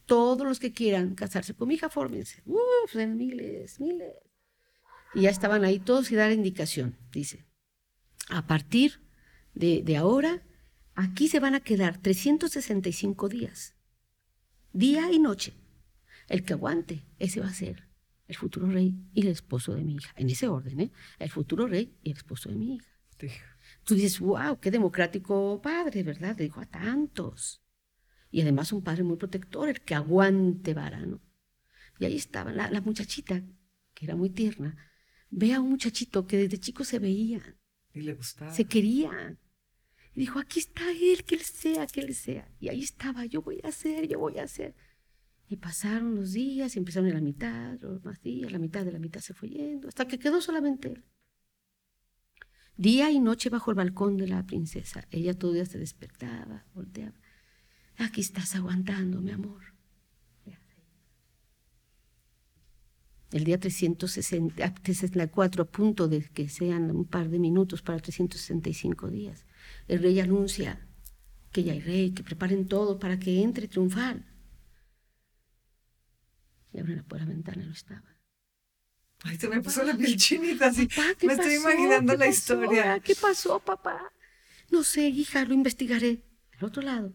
Todos 0.07 0.47
los 0.47 0.59
que 0.59 0.73
quieran 0.73 1.15
casarse 1.15 1.55
con 1.55 1.69
mi 1.69 1.75
hija, 1.75 1.89
fórmense. 1.89 2.43
Uf, 2.45 2.95
miles, 2.95 3.81
miles. 3.81 4.13
Y 5.15 5.23
ya 5.23 5.31
estaban 5.31 5.65
ahí 5.65 5.79
todos 5.79 6.11
y 6.11 6.17
dar 6.17 6.33
indicación. 6.33 6.99
Dice, 7.13 7.47
a 8.29 8.47
partir 8.47 9.01
de, 9.55 9.97
ahora, 9.97 10.43
aquí 10.95 11.29
se 11.29 11.41
van 11.41 11.55
a 11.55 11.61
quedar 11.61 11.99
365 11.99 13.29
días, 13.29 13.77
día 14.73 15.13
y 15.13 15.19
noche. 15.19 15.55
El 16.29 16.45
que 16.45 16.55
aguante, 16.55 17.05
ese 17.19 17.41
va 17.41 17.49
a 17.49 17.55
ser 17.55 17.89
el 18.27 18.37
futuro 18.37 18.67
rey 18.67 18.95
y 19.13 19.21
el 19.21 19.29
esposo 19.29 19.75
de 19.75 19.85
mi 19.85 19.97
hija. 19.97 20.13
En 20.17 20.31
ese 20.31 20.49
orden, 20.49 20.81
¿eh? 20.81 20.93
El 21.19 21.31
futuro 21.31 21.67
rey 21.67 21.95
y 22.03 22.11
el 22.11 22.17
esposo 22.17 22.49
de 22.49 22.57
mi 22.57 22.77
hija. 22.77 22.91
Tú 23.85 23.95
dices, 23.95 24.19
wow, 24.19 24.59
qué 24.59 24.71
democrático 24.71 25.61
padre, 25.63 26.03
¿verdad? 26.03 26.37
Le 26.39 26.45
dijo 26.45 26.61
a 26.61 26.67
tantos. 26.67 27.63
Y 28.31 28.41
además 28.41 28.73
un 28.73 28.83
padre 28.83 29.05
muy 29.05 29.17
protector, 29.17 29.69
el 29.69 29.83
que 29.83 29.95
aguante 29.95 30.75
varano. 30.75 31.21
Y 31.99 32.07
ahí 32.07 32.17
estaba 32.17 32.53
la, 32.53 32.71
la 32.71 32.81
muchachita, 32.81 33.43
que 33.93 34.07
era 34.07 34.17
muy 34.17 34.31
tierna, 34.31 34.77
ve 35.35 35.53
a 35.53 35.61
un 35.61 35.71
muchachito 35.71 36.27
que 36.27 36.37
desde 36.37 36.59
chico 36.59 36.85
se 36.85 36.99
veían. 36.99 37.57
Y 37.93 38.03
le 38.03 38.15
gustaba. 38.15 38.53
Se 38.53 38.65
querían. 38.65 39.39
Y 40.15 40.21
dijo, 40.21 40.39
aquí 40.39 40.61
está 40.61 40.91
él, 40.91 41.25
que 41.25 41.35
él 41.35 41.43
sea, 41.43 41.87
que 41.87 42.01
él 42.01 42.15
sea. 42.15 42.49
Y 42.61 42.69
ahí 42.69 42.83
estaba, 42.83 43.25
yo 43.27 43.43
voy 43.43 43.61
a 43.65 43.69
hacer, 43.69 44.07
yo 44.07 44.19
voy 44.19 44.39
a 44.39 44.45
hacer. 44.45 44.75
Y 45.49 45.57
pasaron 45.57 46.15
los 46.15 46.33
días 46.33 46.75
y 46.75 46.79
empezaron 46.79 47.09
en 47.09 47.15
la 47.15 47.21
mitad, 47.21 47.79
los 47.81 48.05
más 48.05 48.23
días, 48.23 48.51
la 48.51 48.59
mitad 48.59 48.85
de 48.85 48.93
la 48.93 48.99
mitad 48.99 49.21
se 49.21 49.35
fue 49.35 49.51
yendo, 49.51 49.89
hasta 49.89 50.07
que 50.07 50.19
quedó 50.19 50.41
solamente 50.41 50.89
él. 50.89 51.05
Día 52.77 53.11
y 53.11 53.21
noche 53.21 53.51
bajo 53.51 53.71
el 53.71 53.77
balcón 53.77 54.17
de 54.17 54.29
la 54.29 54.45
princesa. 54.47 55.07
Ella 55.11 55.35
todavía 55.35 55.67
se 55.67 55.79
despertaba, 55.79 56.65
volteaba. 56.75 57.21
Aquí 57.97 58.21
estás 58.21 58.55
aguantando, 58.55 59.21
mi 59.21 59.31
amor. 59.31 59.74
El 63.35 63.43
día 63.43 63.59
364, 63.59 65.63
a 65.65 65.67
punto 65.67 66.07
de 66.07 66.23
que 66.23 66.49
sean 66.49 66.93
un 66.93 67.05
par 67.05 67.29
de 67.29 67.41
minutos 67.41 67.83
para 67.83 67.99
365 67.99 69.11
días, 69.11 69.45
el 69.89 70.01
rey 70.01 70.21
anuncia 70.21 70.87
que 71.51 71.65
ya 71.65 71.73
hay 71.73 71.81
rey, 71.81 72.13
que 72.13 72.23
preparen 72.23 72.69
todo 72.69 73.01
para 73.01 73.19
que 73.19 73.43
entre 73.43 73.67
triunfal. 73.67 74.25
Y 76.73 76.79
abren 76.79 77.05
la, 77.09 77.19
la 77.19 77.25
ventana, 77.25 77.65
no 77.65 77.73
estaba. 77.73 78.05
Ay, 79.25 79.37
se 79.37 79.49
me 79.49 79.61
puso 79.61 79.83
la 79.83 79.97
piel 79.97 80.17
chinita 80.17 80.67
así. 80.67 80.89
me 81.27 81.33
estoy 81.33 81.55
imaginando 81.55 82.17
la 82.17 82.29
historia. 82.29 83.01
¿Qué 83.01 83.17
pasó, 83.17 83.59
papá? 83.59 84.13
No 84.71 84.85
sé, 84.85 85.09
hija, 85.09 85.45
lo 85.45 85.55
investigaré. 85.55 86.23
Al 86.57 86.67
otro 86.67 86.83
lado, 86.83 87.13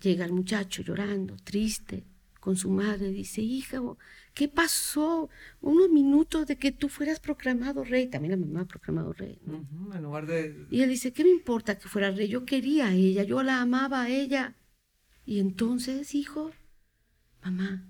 llega 0.00 0.24
el 0.24 0.32
muchacho 0.32 0.82
llorando, 0.82 1.36
triste, 1.36 2.04
con 2.46 2.56
su 2.56 2.70
madre. 2.70 3.10
Dice, 3.10 3.42
hija, 3.42 3.80
¿Qué 4.32 4.46
pasó? 4.46 5.28
Unos 5.60 5.90
minutos 5.90 6.46
de 6.46 6.56
que 6.56 6.70
tú 6.70 6.88
fueras 6.88 7.18
proclamado 7.18 7.82
rey. 7.82 8.06
También 8.06 8.38
la 8.38 8.46
mamá 8.46 8.60
ha 8.60 8.66
proclamado 8.66 9.12
rey. 9.12 9.40
en 9.44 10.02
lugar 10.04 10.26
de... 10.26 10.64
Y 10.70 10.82
él 10.82 10.90
dice, 10.90 11.12
¿qué 11.12 11.24
me 11.24 11.30
importa 11.30 11.76
que 11.76 11.88
fuera 11.88 12.12
rey? 12.12 12.28
Yo 12.28 12.44
quería 12.44 12.86
a 12.86 12.94
ella, 12.94 13.24
yo 13.24 13.42
la 13.42 13.60
amaba 13.60 14.02
a 14.02 14.10
ella. 14.10 14.54
Y 15.24 15.40
entonces, 15.40 16.14
hijo, 16.14 16.52
mamá, 17.42 17.84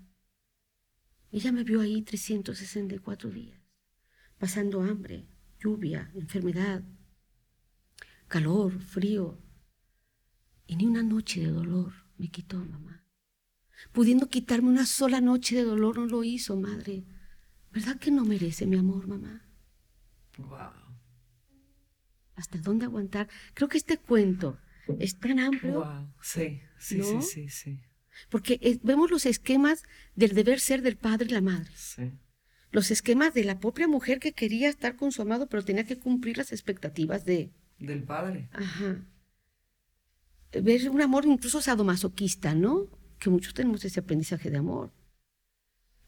ella 1.31 1.51
me 1.51 1.63
vio 1.63 1.81
ahí 1.81 2.01
364 2.01 3.29
días, 3.29 3.61
pasando 4.39 4.81
hambre, 4.81 5.27
lluvia, 5.59 6.09
enfermedad, 6.15 6.81
calor, 8.27 8.79
frío. 8.79 9.37
Y 10.65 10.77
ni 10.77 10.87
una 10.87 11.03
noche 11.03 11.41
de 11.41 11.51
dolor 11.51 11.93
me 12.17 12.29
quitó, 12.29 12.57
mamá 12.57 13.06
pudiendo 13.97 14.29
quitarme 14.29 14.69
una 14.69 14.85
sola 14.85 15.21
noche 15.21 15.55
de 15.55 15.63
dolor, 15.63 15.97
no 15.97 16.05
lo 16.05 16.23
hizo, 16.23 16.55
madre. 16.55 17.03
¿Verdad 17.71 17.97
que 17.97 18.11
no 18.11 18.25
merece 18.25 18.67
mi 18.67 18.77
amor, 18.77 19.07
mamá? 19.07 19.41
Wow. 20.37 20.69
¿Hasta 22.35 22.59
dónde 22.59 22.85
aguantar? 22.85 23.27
Creo 23.55 23.67
que 23.67 23.79
este 23.79 23.97
cuento 23.97 24.59
es 24.99 25.17
tan 25.17 25.39
amplio. 25.39 25.83
Wow. 25.83 26.13
Sí, 26.21 26.61
sí, 26.77 27.01
sí, 27.01 27.21
sí, 27.23 27.49
sí. 27.49 27.81
Porque 28.29 28.79
vemos 28.83 29.09
los 29.09 29.25
esquemas 29.25 29.81
del 30.13 30.35
deber 30.35 30.59
ser 30.59 30.83
del 30.83 30.97
padre 30.97 31.25
y 31.29 31.33
la 31.33 31.41
madre. 31.41 31.71
Sí. 31.73 32.11
Los 32.69 32.91
esquemas 32.91 33.33
de 33.33 33.45
la 33.45 33.59
propia 33.59 33.87
mujer 33.87 34.19
que 34.19 34.33
quería 34.33 34.69
estar 34.69 34.95
con 34.95 35.11
su 35.11 35.23
amado, 35.23 35.49
pero 35.49 35.65
tenía 35.65 35.85
que 35.85 35.97
cumplir 35.97 36.37
las 36.37 36.51
expectativas 36.51 37.25
de... 37.25 37.51
Del 37.79 38.03
padre. 38.03 38.47
Ajá. 38.51 39.07
Ver 40.51 40.87
un 40.87 41.01
amor 41.01 41.25
incluso 41.25 41.63
sadomasoquista, 41.63 42.53
¿no? 42.53 42.95
Que 43.19 43.29
muchos 43.29 43.53
tenemos 43.53 43.83
ese 43.85 43.99
aprendizaje 43.99 44.49
de 44.49 44.57
amor. 44.57 44.91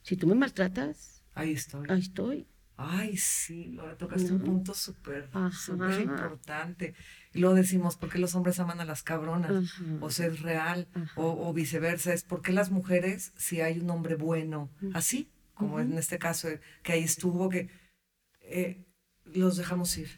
Si 0.04 0.16
tú 0.16 0.28
me 0.28 0.36
maltratas, 0.36 1.24
ahí 1.34 1.54
estoy. 1.54 1.88
Ahí 1.90 2.00
estoy. 2.00 2.48
Ay, 2.82 3.18
sí, 3.18 3.66
lo 3.74 3.84
tocaste 3.98 4.32
un 4.32 4.40
punto 4.40 4.74
súper, 4.74 5.30
súper 5.52 6.00
importante. 6.00 6.94
Y 7.34 7.40
luego 7.40 7.56
decimos, 7.56 7.98
¿por 7.98 8.10
qué 8.10 8.20
los 8.20 8.36
hombres 8.36 8.58
aman 8.62 8.80
a 8.80 8.86
las 8.86 9.04
cabronas? 9.04 9.74
O 10.00 10.10
sea, 10.10 10.28
es 10.28 10.42
real, 10.42 10.88
o, 11.16 11.54
viceversa. 11.54 12.14
Es 12.14 12.24
porque 12.24 12.54
las 12.54 12.72
mujeres, 12.72 13.34
si 13.36 13.60
hay 13.60 13.80
un 13.80 13.90
hombre 13.90 14.16
bueno, 14.16 14.70
así, 14.94 15.30
como 15.56 15.82
en 15.82 15.98
este 15.98 16.20
caso, 16.20 16.48
que 16.82 16.94
ahí 16.94 17.04
estuvo, 17.04 17.50
que 17.50 17.70
eh, 18.44 18.86
los 19.26 19.58
dejamos 19.58 19.98
ir. 19.98 20.10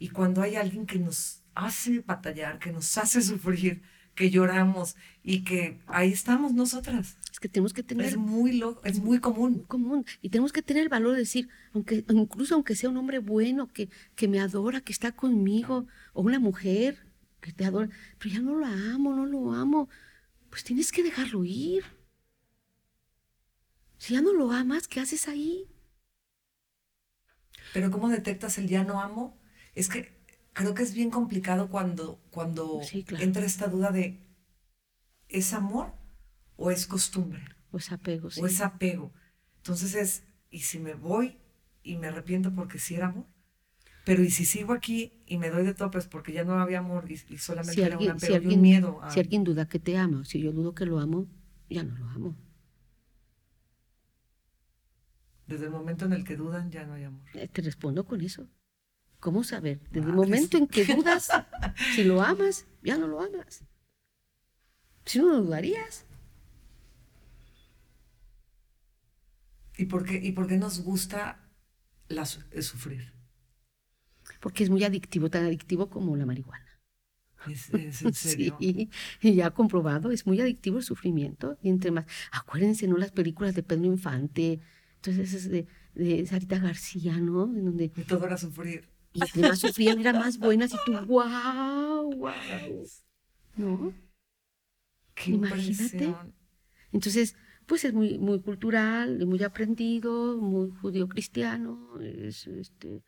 Y 0.00 0.08
cuando 0.08 0.42
hay 0.42 0.56
alguien 0.56 0.86
que 0.86 0.98
nos 0.98 1.44
hace 1.54 2.00
batallar, 2.00 2.58
que 2.58 2.72
nos 2.72 2.98
hace 2.98 3.22
sufrir, 3.22 3.82
que 4.14 4.30
lloramos 4.30 4.96
y 5.22 5.44
que 5.44 5.80
ahí 5.86 6.12
estamos 6.12 6.52
nosotras. 6.52 7.16
Es 7.32 7.40
que 7.40 7.48
tenemos 7.48 7.72
que 7.72 7.82
tener... 7.82 8.06
Es 8.06 8.16
muy, 8.16 8.52
lo, 8.52 8.80
es 8.84 9.00
muy 9.00 9.18
común. 9.20 9.64
común. 9.66 10.04
Y 10.22 10.30
tenemos 10.30 10.52
que 10.52 10.62
tener 10.62 10.82
el 10.82 10.88
valor 10.88 11.12
de 11.12 11.20
decir, 11.20 11.48
aunque, 11.72 12.04
incluso 12.08 12.54
aunque 12.54 12.74
sea 12.74 12.90
un 12.90 12.96
hombre 12.96 13.18
bueno, 13.18 13.68
que, 13.68 13.88
que 14.14 14.28
me 14.28 14.40
adora, 14.40 14.80
que 14.80 14.92
está 14.92 15.12
conmigo, 15.12 15.86
o 16.12 16.22
una 16.22 16.38
mujer 16.38 16.98
que 17.40 17.52
te 17.52 17.64
adora, 17.64 17.88
pero 18.18 18.34
ya 18.34 18.40
no 18.40 18.56
lo 18.56 18.66
amo, 18.66 19.14
no 19.14 19.26
lo 19.26 19.52
amo, 19.52 19.88
pues 20.50 20.64
tienes 20.64 20.92
que 20.92 21.02
dejarlo 21.02 21.44
ir. 21.44 21.84
Si 23.96 24.14
ya 24.14 24.22
no 24.22 24.32
lo 24.32 24.50
amas, 24.52 24.88
¿qué 24.88 25.00
haces 25.00 25.28
ahí? 25.28 25.66
Pero 27.72 27.90
¿cómo 27.90 28.08
detectas 28.08 28.58
el 28.58 28.68
ya 28.68 28.84
no 28.84 29.00
amo? 29.00 29.38
Es 29.74 29.88
que 29.88 30.19
creo 30.52 30.74
que 30.74 30.82
es 30.82 30.94
bien 30.94 31.10
complicado 31.10 31.68
cuando, 31.68 32.20
cuando 32.30 32.80
entra 33.18 33.44
esta 33.44 33.68
duda 33.68 33.90
de 33.90 34.26
¿es 35.28 35.52
amor 35.52 35.92
o 36.56 36.70
es 36.70 36.86
costumbre? 36.86 37.42
O 37.72 37.78
es 37.78 37.92
apego, 37.92 38.28
O 38.36 38.46
es 38.46 38.60
apego. 38.60 39.12
Entonces 39.58 39.94
es, 39.94 40.24
¿y 40.50 40.60
si 40.60 40.78
me 40.78 40.94
voy 40.94 41.38
y 41.82 41.96
me 41.96 42.08
arrepiento 42.08 42.54
porque 42.54 42.78
sí 42.78 42.94
era 42.94 43.06
amor? 43.08 43.26
Pero 44.04 44.22
¿y 44.24 44.30
si 44.30 44.44
sigo 44.44 44.72
aquí 44.72 45.22
y 45.26 45.38
me 45.38 45.50
doy 45.50 45.64
de 45.64 45.74
topes 45.74 46.06
porque 46.06 46.32
ya 46.32 46.42
no 46.42 46.54
había 46.58 46.78
amor 46.78 47.10
y, 47.10 47.16
solamente 47.38 47.82
era 47.82 47.98
un 47.98 48.08
apego 48.08 48.50
y 48.50 48.54
un 48.54 48.62
miedo? 48.62 49.00
Si 49.08 49.20
alguien 49.20 49.44
duda 49.44 49.68
que 49.68 49.78
te 49.78 49.96
ama, 49.98 50.24
si 50.24 50.40
yo 50.40 50.52
dudo 50.52 50.74
que 50.74 50.86
lo 50.86 50.98
amo, 50.98 51.28
ya 51.68 51.84
no 51.84 51.96
lo 51.96 52.08
amo. 52.08 52.36
Desde 55.46 55.66
el 55.66 55.70
momento 55.70 56.06
en 56.06 56.12
el 56.12 56.24
que 56.24 56.36
dudan, 56.36 56.70
ya 56.70 56.86
no 56.86 56.94
hay 56.94 57.04
amor. 57.04 57.22
Eh, 57.34 57.48
te 57.48 57.60
respondo 57.62 58.04
con 58.06 58.20
eso. 58.20 58.48
¿Cómo 59.20 59.44
saber? 59.44 59.80
Desde 59.90 60.08
el 60.08 60.14
momento 60.14 60.56
en 60.56 60.66
que 60.66 60.84
dudas, 60.84 61.30
si 61.94 62.04
lo 62.04 62.22
amas, 62.22 62.66
ya 62.82 62.96
no 62.96 63.06
lo 63.06 63.20
amas. 63.20 63.62
Si 65.04 65.18
no 65.18 65.28
lo 65.28 65.42
dudarías. 65.42 66.06
¿Y 69.76 69.86
por 69.86 70.04
qué, 70.04 70.20
y 70.22 70.32
por 70.32 70.46
qué 70.46 70.56
nos 70.56 70.80
gusta 70.80 71.48
la, 72.08 72.24
sufrir? 72.26 73.12
porque 74.40 74.64
es 74.64 74.70
muy 74.70 74.84
adictivo, 74.84 75.28
tan 75.28 75.44
adictivo 75.44 75.90
como 75.90 76.16
la 76.16 76.26
marihuana. 76.26 76.80
¿Es, 77.48 77.72
es 77.74 78.02
en 78.02 78.14
serio? 78.14 78.56
Sí, 78.60 78.90
y 79.20 79.34
ya 79.34 79.50
comprobado, 79.50 80.10
es 80.10 80.26
muy 80.26 80.40
adictivo 80.40 80.78
el 80.78 80.84
sufrimiento. 80.84 81.58
Y 81.62 81.68
entre 81.68 81.90
más, 81.90 82.06
acuérdense, 82.32 82.86
¿no? 82.86 82.96
Las 82.96 83.12
películas 83.12 83.54
de 83.54 83.62
Pedro 83.62 83.86
Infante, 83.86 84.60
entonces 84.96 85.32
es 85.34 85.50
de, 85.50 85.66
de 85.94 86.26
Sarita 86.26 86.58
García, 86.58 87.18
¿no? 87.18 87.44
En 87.44 87.64
donde 87.64 87.84
Y 87.96 88.02
todo 88.02 88.26
era 88.26 88.36
sufrir. 88.36 88.89
Y 89.12 89.22
entre 89.22 89.48
más 89.48 89.58
sufrían 89.58 89.98
eran 89.98 90.18
más 90.18 90.38
buenas 90.38 90.72
y 90.72 90.76
tú, 90.84 90.92
wow, 91.06 92.14
wow. 92.14 92.32
¿No? 93.56 93.92
Qué 95.14 95.32
Imagínate. 95.32 96.14
Entonces, 96.92 97.36
pues 97.66 97.84
es 97.84 97.92
muy, 97.92 98.18
muy 98.18 98.40
cultural, 98.40 99.26
muy 99.26 99.42
aprendido, 99.42 100.36
muy 100.38 100.70
judío 100.80 101.08
cristiano, 101.08 102.00
es, 102.00 102.46
este, 102.46 103.02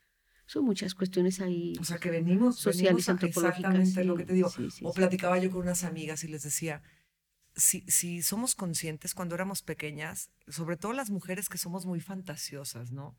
son 0.46 0.64
muchas 0.64 0.94
cuestiones 0.94 1.40
ahí. 1.40 1.72
O 1.80 1.84
sea, 1.84 1.98
que 1.98 2.10
venimos, 2.10 2.56
Sociales, 2.56 3.06
venimos 3.06 3.08
a- 3.08 3.12
antropológicas, 3.12 3.56
exactamente 3.58 4.02
sí, 4.02 4.06
lo 4.06 4.14
que 4.16 4.24
te 4.24 4.32
digo. 4.34 4.50
sí, 4.50 4.70
sí, 4.70 4.84
o 4.84 4.92
platicaba 4.92 5.38
yo 5.38 5.50
con 5.50 5.62
unas 5.62 5.82
amigas 5.84 6.22
y 6.24 6.28
les 6.28 6.42
decía, 6.42 6.82
si, 7.56 7.80
si 7.88 8.22
somos 8.22 8.54
conscientes 8.54 9.14
cuando 9.14 9.34
éramos 9.34 9.62
pequeñas, 9.62 10.30
sobre 10.48 10.76
todo 10.76 10.92
las 10.92 11.10
mujeres 11.10 11.48
que 11.48 11.58
somos 11.58 11.86
muy 11.86 12.00
fantasiosas, 12.00 12.92
¿no? 12.92 13.16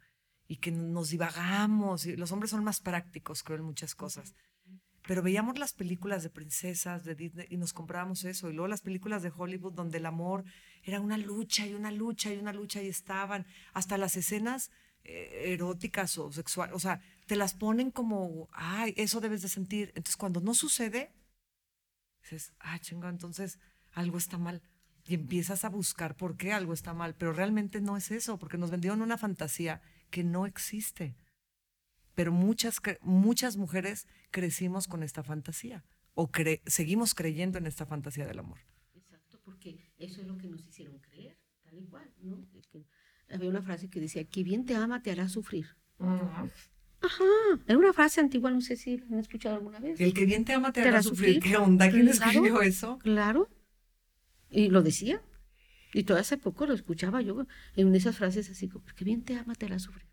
Y 0.54 0.58
que 0.58 0.70
nos 0.70 1.10
divagamos, 1.10 2.06
y 2.06 2.16
los 2.16 2.32
hombres 2.32 2.52
son 2.52 2.64
más 2.64 2.80
prácticos, 2.80 3.42
creo, 3.42 3.58
en 3.58 3.66
muchas 3.66 3.96
cosas. 3.96 4.36
Pero 5.08 5.24
veíamos 5.24 5.58
las 5.58 5.74
películas 5.74 6.22
de 6.22 6.30
princesas 6.30 7.04
de 7.06 7.16
Disney 7.16 7.48
y 7.50 7.58
nos 7.58 7.74
comprábamos 7.74 8.24
eso. 8.24 8.52
Y 8.52 8.54
luego 8.54 8.68
las 8.68 8.82
películas 8.82 9.24
de 9.24 9.34
Hollywood 9.36 9.74
donde 9.74 9.98
el 9.98 10.06
amor 10.06 10.44
era 10.84 11.02
una 11.02 11.18
lucha 11.18 11.66
y 11.66 11.74
una 11.74 11.90
lucha 11.90 12.32
y 12.32 12.38
una 12.38 12.54
lucha 12.54 12.84
y 12.84 12.88
estaban 12.88 13.48
hasta 13.74 13.98
las 13.98 14.16
escenas 14.16 14.70
eh, 15.04 15.54
eróticas 15.54 16.20
o 16.20 16.32
sexuales. 16.32 16.76
O 16.76 16.80
sea, 16.80 17.02
te 17.26 17.36
las 17.36 17.56
ponen 17.56 17.90
como, 17.90 18.48
ay, 18.54 18.94
eso 18.96 19.22
debes 19.22 19.42
de 19.42 19.50
sentir. 19.50 19.88
Entonces 19.96 20.18
cuando 20.18 20.40
no 20.40 20.54
sucede, 20.54 21.12
dices, 22.22 22.54
ah, 22.60 22.78
chinga, 22.78 23.10
entonces 23.10 23.58
algo 23.94 24.20
está 24.20 24.38
mal. 24.38 24.62
Y 25.06 25.16
empiezas 25.16 25.66
a 25.66 25.70
buscar 25.70 26.16
por 26.16 26.38
qué 26.38 26.54
algo 26.54 26.74
está 26.74 26.94
mal. 26.94 27.16
Pero 27.16 27.34
realmente 27.34 27.82
no 27.82 27.98
es 27.98 28.12
eso, 28.12 28.38
porque 28.38 28.60
nos 28.60 28.70
vendieron 28.70 29.02
una 29.02 29.18
fantasía 29.18 29.82
que 30.14 30.24
no 30.24 30.46
existe 30.46 31.16
pero 32.16 32.32
muchas, 32.32 32.80
muchas 33.02 33.58
mujeres 33.58 34.08
crecimos 34.30 34.88
con 34.88 35.02
esta 35.02 35.24
fantasía 35.24 35.84
o 36.14 36.28
cre- 36.32 36.62
seguimos 36.68 37.16
creyendo 37.16 37.58
en 37.58 37.66
esta 37.66 37.88
fantasía 37.88 38.28
del 38.28 38.38
amor. 38.38 38.60
Exacto, 38.94 39.40
porque 39.44 39.70
eso 39.98 40.22
es 40.22 40.28
lo 40.28 40.38
que 40.38 40.48
nos 40.48 40.64
hicieron 40.68 41.00
creer, 41.00 41.36
tal 41.64 41.80
y 41.80 41.86
cual, 41.86 42.08
¿no? 42.22 42.48
Es 42.54 42.68
que 42.68 42.86
había 43.34 43.50
una 43.50 43.64
frase 43.64 43.90
que 43.90 44.00
decía, 44.00 44.24
que 44.26 44.44
bien 44.44 44.64
te 44.68 44.76
ama 44.76 45.02
te 45.02 45.10
hará 45.10 45.28
sufrir. 45.28 45.66
Ajá, 45.98 47.24
era 47.66 47.78
una 47.80 47.94
frase 47.94 48.22
antigua, 48.22 48.52
no 48.52 48.62
sé 48.62 48.76
si 48.76 48.98
la 49.00 49.06
han 49.08 49.20
escuchado 49.20 49.56
alguna 49.56 49.80
vez. 49.80 50.00
El 50.00 50.14
que 50.14 50.26
bien 50.26 50.46
te 50.46 50.54
ama 50.54 50.72
te 50.72 50.82
¿Te 50.82 50.88
hará 50.88 50.98
hará 50.98 51.04
sufrir. 51.04 51.36
sufrir? 51.38 51.52
¿Qué 51.52 51.58
onda? 51.58 51.90
¿Quién 51.90 52.06
Claro. 52.12 52.30
escribió 52.30 52.62
eso? 52.62 53.00
Claro, 53.00 53.50
y 54.52 54.70
lo 54.70 54.84
decía. 54.84 55.20
Y 55.94 56.04
todo 56.04 56.18
hace 56.18 56.38
poco 56.38 56.66
lo 56.66 56.74
escuchaba 56.74 57.22
yo 57.22 57.46
en 57.76 57.94
esas 57.96 58.18
frases 58.18 58.50
así 58.50 58.68
como, 58.70 58.86
que 58.86 59.06
bien 59.06 59.24
te 59.24 59.36
ama 59.38 59.56
te 59.56 59.66
hará 59.68 59.80
sufrir. 59.80 60.08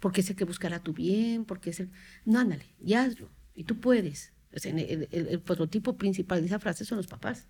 Porque 0.00 0.20
es 0.20 0.30
el 0.30 0.36
que 0.36 0.44
buscará 0.44 0.78
tu 0.82 0.92
bien, 0.92 1.44
porque 1.44 1.70
es 1.70 1.80
el... 1.80 1.90
No, 2.24 2.38
ándale, 2.38 2.64
ya 2.78 3.02
hazlo, 3.02 3.30
y 3.54 3.64
tú 3.64 3.80
puedes. 3.80 4.32
O 4.54 4.58
sea, 4.58 4.72
el, 4.72 5.08
el- 5.10 5.26
el 5.28 5.40
prototipo 5.40 5.96
principal 5.96 6.40
de 6.40 6.46
esa 6.46 6.58
frase 6.60 6.84
son 6.84 6.98
los 6.98 7.06
papás. 7.08 7.48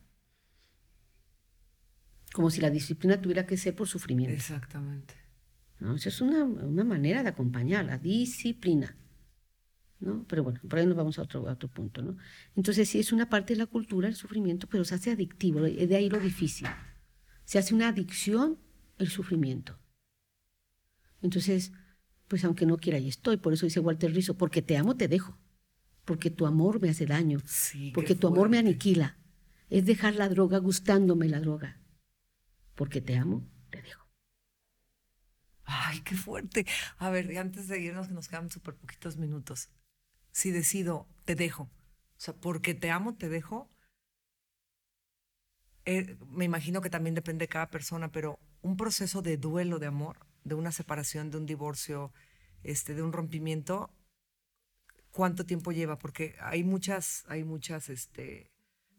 Como 2.32 2.50
si 2.50 2.60
la 2.60 2.70
disciplina 2.70 3.20
tuviera 3.20 3.46
que 3.46 3.56
ser 3.56 3.74
por 3.74 3.88
sufrimiento. 3.88 4.34
Exactamente. 4.34 5.14
¿no? 5.80 5.94
Esa 5.94 6.08
es 6.08 6.20
una, 6.20 6.44
una 6.44 6.84
manera 6.84 7.22
de 7.22 7.28
acompañar, 7.30 7.84
la 7.84 7.98
disciplina. 7.98 8.96
¿no? 10.00 10.24
Pero 10.28 10.44
bueno, 10.44 10.60
por 10.68 10.78
ahí 10.78 10.86
nos 10.86 10.96
vamos 10.96 11.18
a 11.18 11.22
otro, 11.22 11.48
a 11.48 11.52
otro 11.52 11.68
punto. 11.68 12.02
¿no? 12.02 12.16
Entonces, 12.56 12.88
sí 12.88 12.98
es 13.00 13.12
una 13.12 13.28
parte 13.28 13.54
de 13.54 13.58
la 13.58 13.66
cultura 13.66 14.08
el 14.08 14.14
sufrimiento, 14.14 14.66
pero 14.68 14.84
se 14.84 14.94
hace 14.94 15.10
adictivo, 15.10 15.64
es 15.66 15.88
de 15.88 15.96
ahí 15.96 16.08
lo 16.08 16.20
difícil. 16.20 16.68
Se 17.48 17.58
hace 17.58 17.74
una 17.74 17.88
adicción 17.88 18.58
el 18.98 19.08
sufrimiento. 19.08 19.78
Entonces, 21.22 21.72
pues 22.26 22.44
aunque 22.44 22.66
no 22.66 22.76
quiera, 22.76 22.98
ahí 22.98 23.08
estoy. 23.08 23.38
Por 23.38 23.54
eso 23.54 23.64
dice 23.64 23.80
Walter 23.80 24.12
Rizzo, 24.12 24.36
porque 24.36 24.60
te 24.60 24.76
amo, 24.76 24.98
te 24.98 25.08
dejo. 25.08 25.38
Porque 26.04 26.28
tu 26.28 26.44
amor 26.44 26.78
me 26.78 26.90
hace 26.90 27.06
daño. 27.06 27.38
Sí. 27.46 27.90
Porque 27.94 28.14
tu 28.14 28.26
amor 28.26 28.50
me 28.50 28.58
aniquila. 28.58 29.16
Es 29.70 29.86
dejar 29.86 30.14
la 30.16 30.28
droga 30.28 30.58
gustándome 30.58 31.26
la 31.26 31.40
droga. 31.40 31.80
Porque 32.74 33.00
te 33.00 33.16
amo, 33.16 33.48
te 33.70 33.80
dejo. 33.80 34.06
Ay, 35.64 36.00
qué 36.00 36.16
fuerte. 36.16 36.66
A 36.98 37.08
ver, 37.08 37.34
antes 37.38 37.66
de 37.66 37.80
irnos, 37.80 38.08
que 38.08 38.12
nos 38.12 38.28
quedan 38.28 38.50
súper 38.50 38.74
poquitos 38.74 39.16
minutos. 39.16 39.70
Si 40.32 40.50
decido, 40.50 41.08
te 41.24 41.34
dejo. 41.34 41.62
O 41.62 41.70
sea, 42.18 42.34
porque 42.34 42.74
te 42.74 42.90
amo, 42.90 43.14
te 43.16 43.30
dejo. 43.30 43.70
Eh, 45.90 46.16
me 46.30 46.44
imagino 46.44 46.82
que 46.82 46.90
también 46.90 47.14
depende 47.14 47.44
de 47.44 47.48
cada 47.48 47.70
persona, 47.70 48.12
pero 48.12 48.38
un 48.60 48.76
proceso 48.76 49.22
de 49.22 49.38
duelo 49.38 49.78
de 49.78 49.86
amor, 49.86 50.18
de 50.44 50.54
una 50.54 50.70
separación, 50.70 51.30
de 51.30 51.38
un 51.38 51.46
divorcio, 51.46 52.12
este, 52.62 52.94
de 52.94 53.02
un 53.02 53.10
rompimiento, 53.10 53.88
¿cuánto 55.12 55.46
tiempo 55.46 55.72
lleva? 55.72 55.96
Porque 55.96 56.34
hay 56.40 56.62
muchas, 56.62 57.24
hay 57.26 57.42
muchas, 57.42 57.88
este, 57.88 58.50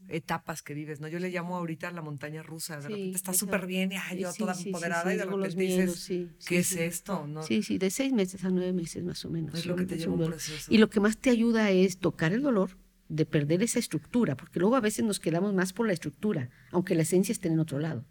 etapas 0.07 0.63
que 0.63 0.73
vives, 0.73 0.99
¿no? 0.99 1.07
Yo 1.07 1.19
le 1.19 1.29
llamo 1.29 1.57
ahorita 1.57 1.91
la 1.91 2.01
montaña 2.01 2.41
rusa, 2.41 2.77
de 2.77 2.87
Sí, 2.87 2.87
repente 2.87 3.17
estás 3.17 3.35
esa- 3.35 3.45
súper 3.45 3.67
bien 3.67 3.91
y 3.91 3.95
ay, 3.95 4.21
yo 4.21 4.31
Sí, 4.31 4.39
toda 4.39 4.55
sí, 4.55 4.69
empoderada 4.69 5.13
y 5.13 5.17
de 5.17 5.25
repente 5.25 5.55
miedos, 5.57 6.07
dices, 6.07 6.47
¿qué 6.47 6.57
es 6.57 6.71
esto? 6.71 7.27
¿No? 7.27 7.43
Sí, 7.43 7.61
sí, 7.61 7.77
de 7.77 7.91
seis 7.91 8.11
meses 8.13 8.43
a 8.45 8.49
nueve 8.49 8.73
meses 8.73 9.03
más 9.03 9.23
o 9.25 9.29
menos. 9.29 9.53
Es 9.53 9.67
lo 9.67 9.75
que 9.75 9.85
te 9.85 9.95
lleva 9.95 10.13
un 10.13 10.25
proceso. 10.25 10.73
Y 10.73 10.79
lo 10.79 10.89
que 10.89 10.99
más 11.01 11.17
te 11.17 11.29
ayuda 11.29 11.69
es 11.69 11.99
tocar 11.99 12.33
el 12.33 12.41
dolor 12.41 12.78
de 13.09 13.25
perder 13.25 13.63
esa 13.63 13.79
estructura, 13.79 14.37
porque 14.37 14.59
luego 14.59 14.75
a 14.75 14.81
veces 14.81 15.03
nos 15.03 15.19
quedamos 15.19 15.53
más 15.53 15.73
por 15.73 15.87
la 15.87 15.93
estructura, 15.93 16.49
aunque 16.71 16.95
la 16.95 17.01
esencia 17.01 17.33
esté 17.33 17.47
en 17.47 17.59
otro 17.59 17.79
lado. 17.79 18.05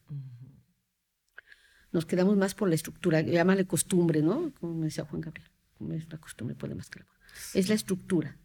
Nos 1.92 2.04
quedamos 2.04 2.36
más 2.36 2.54
por 2.54 2.68
la 2.68 2.74
estructura, 2.74 3.20
llámale 3.22 3.66
costumbre, 3.66 4.22
¿no? 4.22 4.52
Como 4.54 4.74
me 4.74 4.86
decía 4.86 5.04
Juan 5.04 5.22
Gabriel, 5.22 5.50
es 5.92 6.10
la 6.10 6.18
costumbre 6.18 6.56
puede 6.56 6.74
más 6.74 6.90
que 6.90 6.98
el 6.98 7.06
amor. 7.06 7.16
Es 7.54 7.68
la 7.68 7.76
estructura, 7.76 8.38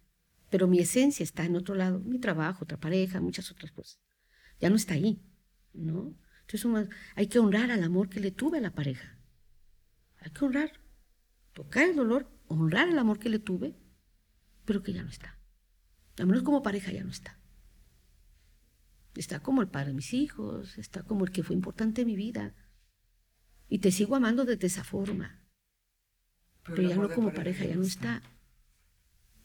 pero 0.50 0.68
mi 0.68 0.80
esencia 0.80 1.24
está 1.24 1.44
en 1.44 1.56
otro 1.56 1.74
lado, 1.74 2.00
mi 2.00 2.20
trabajo, 2.20 2.64
otra 2.64 2.80
pareja, 2.80 3.20
muchas 3.20 3.52
otras 3.52 3.72
cosas. 3.72 4.00
Ya 4.62 4.70
no 4.70 4.76
está 4.76 4.94
ahí, 4.94 5.22
¿no? 5.74 6.16
Entonces 6.42 6.96
hay 7.16 7.28
que 7.28 7.40
honrar 7.40 7.72
al 7.72 7.84
amor 7.84 8.10
que 8.10 8.20
le 8.20 8.32
tuve 8.32 8.60
a 8.60 8.62
la 8.62 8.74
pareja. 8.74 9.18
Hay 10.20 10.32
que 10.32 10.46
honrar, 10.46 10.72
tocar 11.52 11.90
el 11.90 11.96
dolor, 11.96 12.30
honrar 12.48 12.88
el 12.88 13.00
amor 13.00 13.18
que 13.18 13.30
le 13.30 13.40
tuve, 13.40 13.76
pero 14.66 14.84
que 14.84 14.94
ya 14.94 15.04
no 15.04 15.10
está. 15.10 15.40
Al 16.18 16.28
menos 16.28 16.44
como 16.44 16.62
pareja 16.62 16.92
ya 16.92 17.04
no 17.04 17.12
está. 17.12 17.40
Está 19.16 19.42
como 19.42 19.62
el 19.62 19.68
padre 19.68 19.90
de 19.90 19.94
mis 19.94 20.14
hijos, 20.14 20.78
está 20.78 21.04
como 21.04 21.26
el 21.26 21.32
que 21.32 21.44
fue 21.44 21.56
importante 21.56 22.02
en 22.02 22.08
mi 22.08 22.16
vida. 22.16 22.56
Y 23.68 23.80
te 23.80 23.92
sigo 23.92 24.16
amando 24.16 24.46
desde 24.46 24.68
esa 24.68 24.84
forma, 24.84 25.44
pero, 26.64 26.82
ya 26.82 26.96
no 26.96 27.10
como 27.10 27.34
pareja, 27.34 27.66
ya 27.66 27.76
no 27.76 27.84
está. 27.84 28.22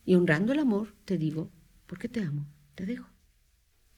Y 0.05 0.15
honrando 0.15 0.53
el 0.53 0.61
amor, 0.61 0.95
te 1.05 1.19
digo, 1.19 1.51
porque 1.87 2.09
te 2.09 2.21
amo, 2.21 2.47
te 2.75 2.87
dejo. 2.87 3.09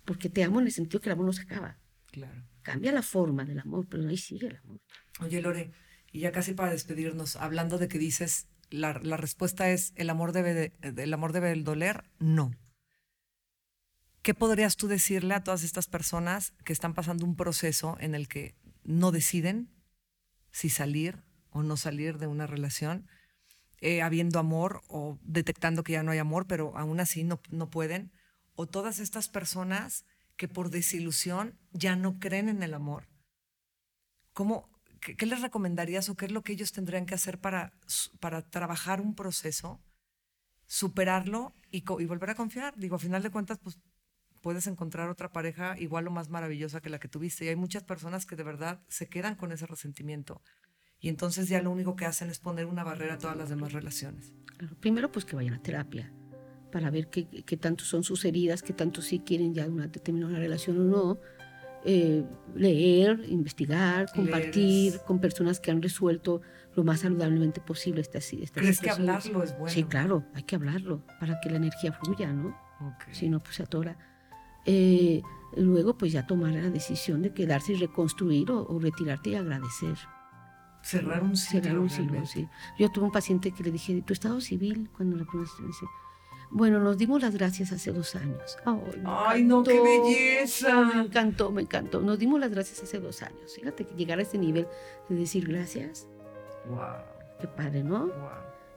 Porque 0.04 0.28
te 0.28 0.42
amo 0.42 0.60
en 0.60 0.66
el 0.66 0.72
sentido 0.72 1.00
que 1.00 1.08
el 1.08 1.12
amor 1.12 1.26
no 1.26 1.32
se 1.32 1.42
acaba. 1.42 1.78
Claro. 2.06 2.44
Cambia 2.62 2.92
la 2.92 3.02
forma 3.02 3.44
del 3.44 3.60
amor, 3.60 3.86
pero 3.88 4.08
ahí 4.08 4.16
sigue 4.16 4.48
el 4.48 4.56
amor. 4.56 4.80
Oye, 5.20 5.40
Lore, 5.40 5.72
y 6.10 6.20
ya 6.20 6.32
casi 6.32 6.54
para 6.54 6.72
despedirnos, 6.72 7.36
hablando 7.36 7.78
de 7.78 7.88
que 7.88 7.98
dices, 7.98 8.48
la, 8.70 8.98
la 9.02 9.16
respuesta 9.16 9.70
es, 9.70 9.92
¿el 9.96 10.10
amor, 10.10 10.32
debe 10.32 10.54
de, 10.54 10.72
¿el 10.80 11.12
amor 11.12 11.32
debe 11.32 11.54
doler? 11.56 12.04
No. 12.18 12.52
¿Qué 14.22 14.34
podrías 14.34 14.76
tú 14.76 14.86
decirle 14.86 15.34
a 15.34 15.42
todas 15.42 15.62
estas 15.62 15.86
personas 15.86 16.52
que 16.64 16.72
están 16.72 16.94
pasando 16.94 17.24
un 17.24 17.36
proceso 17.36 17.96
en 18.00 18.14
el 18.14 18.28
que 18.28 18.54
no 18.84 19.12
deciden 19.12 19.70
si 20.50 20.68
salir 20.68 21.22
o 21.50 21.62
no 21.62 21.76
salir 21.76 22.18
de 22.18 22.26
una 22.26 22.46
relación, 22.46 23.08
eh, 23.78 24.02
habiendo 24.02 24.38
amor 24.38 24.82
o 24.88 25.18
detectando 25.22 25.82
que 25.82 25.92
ya 25.92 26.02
no 26.02 26.12
hay 26.12 26.18
amor, 26.18 26.46
pero 26.46 26.76
aún 26.76 27.00
así 27.00 27.24
no, 27.24 27.40
no 27.50 27.70
pueden? 27.70 28.12
O 28.54 28.66
todas 28.66 28.98
estas 28.98 29.28
personas 29.28 30.04
que 30.36 30.48
por 30.48 30.70
desilusión 30.70 31.58
ya 31.72 31.96
no 31.96 32.18
creen 32.18 32.48
en 32.48 32.62
el 32.62 32.74
amor. 32.74 33.08
¿Cómo, 34.32 34.69
qué, 35.00 35.16
qué 35.16 35.26
les 35.26 35.40
recomendarías 35.40 36.08
o 36.08 36.16
qué 36.16 36.26
es 36.26 36.32
lo 36.32 36.42
que 36.42 36.52
ellos 36.52 36.72
tendrían 36.72 37.06
que 37.06 37.14
hacer 37.14 37.38
para, 37.38 37.72
para 38.20 38.42
trabajar 38.42 39.00
un 39.00 39.14
proceso, 39.14 39.80
superarlo 40.66 41.54
y, 41.70 41.78
y 41.78 42.06
volver 42.06 42.30
a 42.30 42.34
confiar? 42.34 42.74
Digo, 42.76 42.96
a 42.96 42.98
final 42.98 43.22
de 43.22 43.30
cuentas, 43.30 43.58
pues 43.58 43.78
puedes 44.40 44.66
encontrar 44.66 45.10
otra 45.10 45.32
pareja 45.32 45.78
igual 45.78 46.08
o 46.08 46.10
más 46.10 46.28
maravillosa 46.30 46.80
que 46.80 46.90
la 46.90 46.98
que 46.98 47.08
tuviste. 47.08 47.44
Y 47.44 47.48
hay 47.48 47.56
muchas 47.56 47.82
personas 47.82 48.26
que 48.26 48.36
de 48.36 48.42
verdad 48.42 48.80
se 48.88 49.08
quedan 49.08 49.34
con 49.34 49.52
ese 49.52 49.66
resentimiento. 49.66 50.42
Y 50.98 51.08
entonces 51.08 51.48
ya 51.48 51.62
lo 51.62 51.70
único 51.70 51.96
que 51.96 52.04
hacen 52.04 52.28
es 52.30 52.38
poner 52.38 52.66
una 52.66 52.84
barrera 52.84 53.14
a 53.14 53.18
todas 53.18 53.36
las 53.36 53.48
demás 53.48 53.72
relaciones. 53.72 54.32
Claro, 54.58 54.76
Primero, 54.80 55.10
pues 55.10 55.24
que 55.24 55.36
vayan 55.36 55.54
a 55.54 55.62
terapia 55.62 56.12
para 56.70 56.90
ver 56.90 57.08
qué, 57.08 57.26
qué 57.26 57.56
tanto 57.56 57.84
son 57.84 58.04
sus 58.04 58.24
heridas, 58.24 58.62
qué 58.62 58.72
tanto 58.72 59.02
sí 59.02 59.20
quieren 59.20 59.54
ya 59.54 59.66
una, 59.66 59.90
terminar 59.90 60.30
una 60.30 60.38
relación 60.38 60.78
o 60.78 60.84
no. 60.84 61.20
Eh, 61.84 62.24
leer, 62.54 63.24
investigar, 63.28 64.06
compartir 64.14 65.00
con 65.06 65.18
personas 65.20 65.60
que 65.60 65.70
han 65.70 65.80
resuelto 65.82 66.40
lo 66.76 66.84
más 66.84 67.00
saludablemente 67.00 67.60
posible 67.60 68.00
esta, 68.00 68.20
si- 68.20 68.42
esta 68.42 68.60
¿Crees 68.60 68.80
que 68.80 68.90
hablarlo 68.90 69.42
es 69.42 69.52
bueno? 69.52 69.68
Sí, 69.68 69.84
claro, 69.84 70.24
hay 70.34 70.42
que 70.44 70.56
hablarlo 70.56 71.02
para 71.18 71.40
que 71.40 71.50
la 71.50 71.56
energía 71.56 71.92
fluya, 71.92 72.32
¿no? 72.32 72.48
Ok. 72.80 73.12
Si 73.12 73.28
no, 73.28 73.40
pues 73.40 73.56
se 73.56 73.62
atora. 73.62 73.96
Eh, 74.66 75.22
luego, 75.56 75.96
pues 75.98 76.12
ya 76.12 76.26
tomar 76.26 76.52
la 76.52 76.70
decisión 76.70 77.22
de 77.22 77.32
quedarse 77.32 77.72
y 77.72 77.76
reconstruir 77.76 78.50
o, 78.50 78.66
o 78.66 78.78
retirarte 78.78 79.30
y 79.30 79.34
agradecer. 79.34 79.96
Cerrar 80.82 81.22
un 81.22 81.36
ciclo. 81.36 81.60
Cerrar 81.62 81.78
un 81.78 81.90
ciclo, 81.90 82.26
sí. 82.26 82.48
Yo 82.78 82.90
tuve 82.90 83.04
un 83.06 83.12
paciente 83.12 83.52
que 83.52 83.62
le 83.62 83.70
dije, 83.70 84.00
¿tu 84.02 84.12
estado 84.12 84.40
civil? 84.40 84.88
Cuando 84.96 85.16
la 85.16 85.24
vez 85.24 85.50
me 85.60 85.66
dice, 85.66 85.86
bueno, 86.50 86.80
nos 86.80 86.98
dimos 86.98 87.22
las 87.22 87.34
gracias 87.34 87.70
hace 87.72 87.92
dos 87.92 88.16
años. 88.16 88.58
Ay, 88.64 88.76
me 88.96 89.02
Ay, 89.06 89.44
no, 89.44 89.62
qué 89.62 89.80
belleza. 89.80 90.82
Me 90.84 91.02
encantó, 91.02 91.50
me 91.50 91.62
encantó. 91.62 92.00
Nos 92.00 92.18
dimos 92.18 92.40
las 92.40 92.50
gracias 92.50 92.82
hace 92.82 92.98
dos 92.98 93.22
años. 93.22 93.54
Fíjate 93.54 93.84
que 93.86 93.94
llegar 93.94 94.18
a 94.18 94.22
este 94.22 94.36
nivel 94.38 94.66
de 95.08 95.16
decir 95.16 95.46
gracias, 95.48 96.06
Wow, 96.68 96.78
qué 97.40 97.46
padre, 97.46 97.82
¿no? 97.84 98.06
wow. 98.06 98.14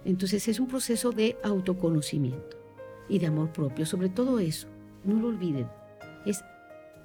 Entonces 0.06 0.48
es 0.48 0.60
un 0.60 0.68
proceso 0.68 1.12
de 1.12 1.38
autoconocimiento 1.44 2.58
y 3.10 3.20
de 3.20 3.28
amor 3.28 3.52
propio. 3.52 3.86
Sobre 3.86 4.10
todo 4.10 4.40
eso, 4.40 4.68
no 5.04 5.20
lo 5.20 5.28
olviden. 5.30 5.68
Es 6.26 6.44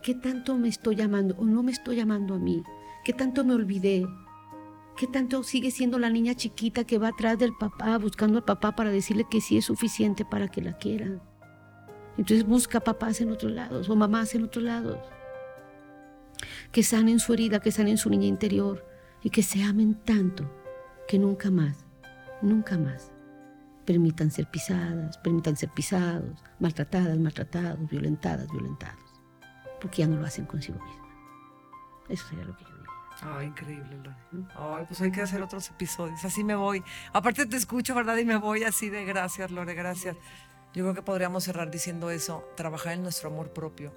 qué 0.03 0.15
tanto 0.15 0.57
me 0.57 0.69
estoy 0.69 0.97
llamando 0.97 1.35
o 1.39 1.45
no 1.45 1.63
me 1.63 1.73
estoy 1.73 1.97
llamando 1.97 2.35
a 2.35 2.39
mí. 2.39 2.63
¿Qué 3.05 3.13
tanto 3.13 3.45
me 3.45 3.55
olvidé? 3.55 4.07
¿Qué 4.99 5.07
tanto 5.07 5.45
sigue 5.45 5.71
siendo 5.71 6.01
la 6.01 6.11
niña 6.11 6.35
chiquita 6.35 6.83
que 6.83 6.99
va 6.99 7.09
atrás 7.09 7.39
del 7.39 7.55
papá 7.55 7.97
buscando 7.99 8.39
al 8.39 8.45
papá 8.45 8.75
para 8.75 8.91
decirle 8.91 9.29
que 9.31 9.41
sí 9.41 9.57
es 9.57 9.67
suficiente 9.67 10.25
para 10.25 10.49
que 10.49 10.61
la 10.61 10.77
quieran? 10.77 11.23
Entonces 12.17 12.45
busca 12.45 12.81
papás 12.81 13.21
en 13.21 13.31
otros 13.31 13.53
lados 13.53 13.89
o 13.89 13.95
mamás 13.95 14.35
en 14.35 14.43
otros 14.43 14.65
lados. 14.65 14.99
Que 16.73 16.83
sanen 16.83 17.21
su 17.21 17.33
herida, 17.33 17.61
que 17.61 17.71
sanen 17.71 17.97
su 17.97 18.11
niña 18.11 18.27
interior 18.27 18.85
y 19.23 19.31
que 19.31 19.45
se 19.45 19.63
amen 19.63 19.95
tanto 19.95 20.51
que 21.07 21.17
nunca 21.17 21.53
más 21.53 21.87
nunca 22.43 22.77
más 22.77 23.13
permitan 23.85 24.33
ser 24.33 24.51
pisadas, 24.51 25.17
permitan 25.19 25.57
ser 25.57 25.71
pisados, 25.71 26.43
maltratadas, 26.59 27.17
maltratados, 27.19 27.89
violentadas, 27.89 28.51
violentados, 28.51 29.15
porque 29.81 29.99
ya 29.99 30.09
no 30.09 30.17
lo 30.17 30.27
hacen 30.27 30.45
consigo 30.45 30.79
mismas. 30.85 31.09
Eso 32.09 32.27
sería 32.29 32.45
lo 32.45 32.57
que 32.57 32.65
yo 32.65 32.78
Ay, 33.23 33.47
increíble, 33.47 33.97
Lore. 33.97 34.17
Ay, 34.55 34.85
pues 34.87 35.01
hay 35.01 35.11
que 35.11 35.23
hacer 35.23 35.43
otros 35.43 35.69
episodios. 35.71 36.25
Así 36.25 36.45
me 36.45 36.55
voy. 36.55 36.83
Aparte 37.13 37.47
te 37.47 37.57
escucho, 37.57 37.95
¿verdad? 37.95 38.17
Y 38.17 38.25
me 38.25 38.37
voy 38.37 38.63
así 38.63 38.91
de 38.91 39.05
gracias, 39.05 39.51
Lore, 39.51 39.75
gracias. 39.75 40.17
Yo 40.73 40.85
creo 40.85 40.95
que 40.95 41.03
podríamos 41.03 41.45
cerrar 41.45 41.71
diciendo 41.71 42.11
eso, 42.11 42.45
trabajar 42.57 42.93
en 42.93 43.03
nuestro 43.03 43.31
amor 43.31 43.53
propio, 43.53 43.93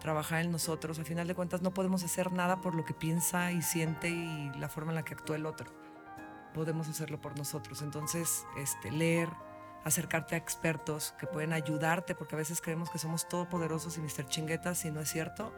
trabajar 0.00 0.42
en 0.42 0.52
nosotros. 0.52 0.98
Al 0.98 1.04
final 1.04 1.26
de 1.26 1.34
cuentas 1.34 1.62
no 1.62 1.74
podemos 1.74 2.04
hacer 2.04 2.30
nada 2.30 2.60
por 2.60 2.74
lo 2.74 2.84
que 2.84 2.94
piensa 2.94 3.50
y 3.50 3.62
siente 3.62 4.08
y 4.08 4.52
la 4.58 4.68
forma 4.68 4.92
en 4.92 4.96
la 4.96 5.04
que 5.04 5.14
actúa 5.14 5.36
el 5.36 5.46
otro. 5.46 5.72
Podemos 6.54 6.88
hacerlo 6.88 7.20
por 7.20 7.36
nosotros. 7.36 7.82
Entonces, 7.82 8.46
este, 8.56 8.92
leer, 8.92 9.30
acercarte 9.84 10.36
a 10.36 10.38
expertos 10.38 11.14
que 11.18 11.26
pueden 11.26 11.52
ayudarte, 11.52 12.14
porque 12.14 12.36
a 12.36 12.38
veces 12.38 12.60
creemos 12.60 12.90
que 12.90 12.98
somos 12.98 13.28
todopoderosos 13.28 13.96
y 13.96 14.00
Mr. 14.00 14.26
Chinguetas 14.26 14.84
y 14.84 14.90
no 14.90 15.00
es 15.00 15.10
cierto. 15.10 15.52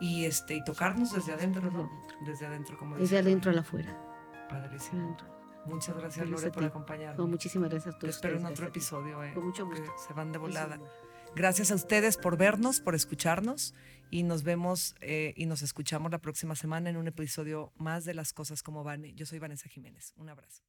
Y, 0.00 0.24
este, 0.26 0.54
y 0.56 0.64
tocarnos 0.64 1.12
desde 1.12 1.32
adentro, 1.32 1.70
¿no? 1.70 1.90
Desde 2.24 2.46
adentro, 2.46 2.76
como 2.78 2.96
Desde 2.96 3.16
dice 3.16 3.18
adentro 3.18 3.50
a 3.50 3.54
Lore. 3.54 3.62
la 3.62 3.68
afuera. 3.68 4.48
Padrísimo. 4.48 5.02
Adentro. 5.02 5.36
Muchas 5.66 5.96
gracias, 5.96 6.28
Gracias 6.28 6.30
Lore, 6.42 6.52
por 6.52 6.64
acompañarnos. 6.64 7.18
No, 7.18 7.26
muchísimas 7.26 7.70
gracias 7.70 7.94
a 7.94 7.98
Te 7.98 8.02
todos. 8.02 8.14
espero 8.16 8.38
en 8.38 8.46
otro 8.46 8.66
episodio, 8.68 9.24
¿eh? 9.24 9.32
Con 9.34 9.46
mucho 9.46 9.66
gusto. 9.66 9.90
Se 10.06 10.12
van 10.12 10.30
de 10.32 10.38
volada. 10.38 10.78
Gracias 11.34 11.70
a 11.70 11.74
ustedes 11.74 12.16
por 12.16 12.36
vernos, 12.36 12.80
por 12.80 12.94
escucharnos 12.94 13.74
y 14.10 14.22
nos 14.22 14.42
vemos 14.44 14.94
eh, 15.00 15.34
y 15.36 15.46
nos 15.46 15.62
escuchamos 15.62 16.10
la 16.12 16.18
próxima 16.18 16.54
semana 16.54 16.88
en 16.88 16.96
un 16.96 17.08
episodio 17.08 17.72
más 17.76 18.04
de 18.04 18.14
Las 18.14 18.32
Cosas 18.32 18.62
como 18.62 18.84
van. 18.84 19.02
Yo 19.16 19.26
soy 19.26 19.38
Vanessa 19.40 19.68
Jiménez. 19.68 20.14
Un 20.16 20.28
abrazo. 20.28 20.62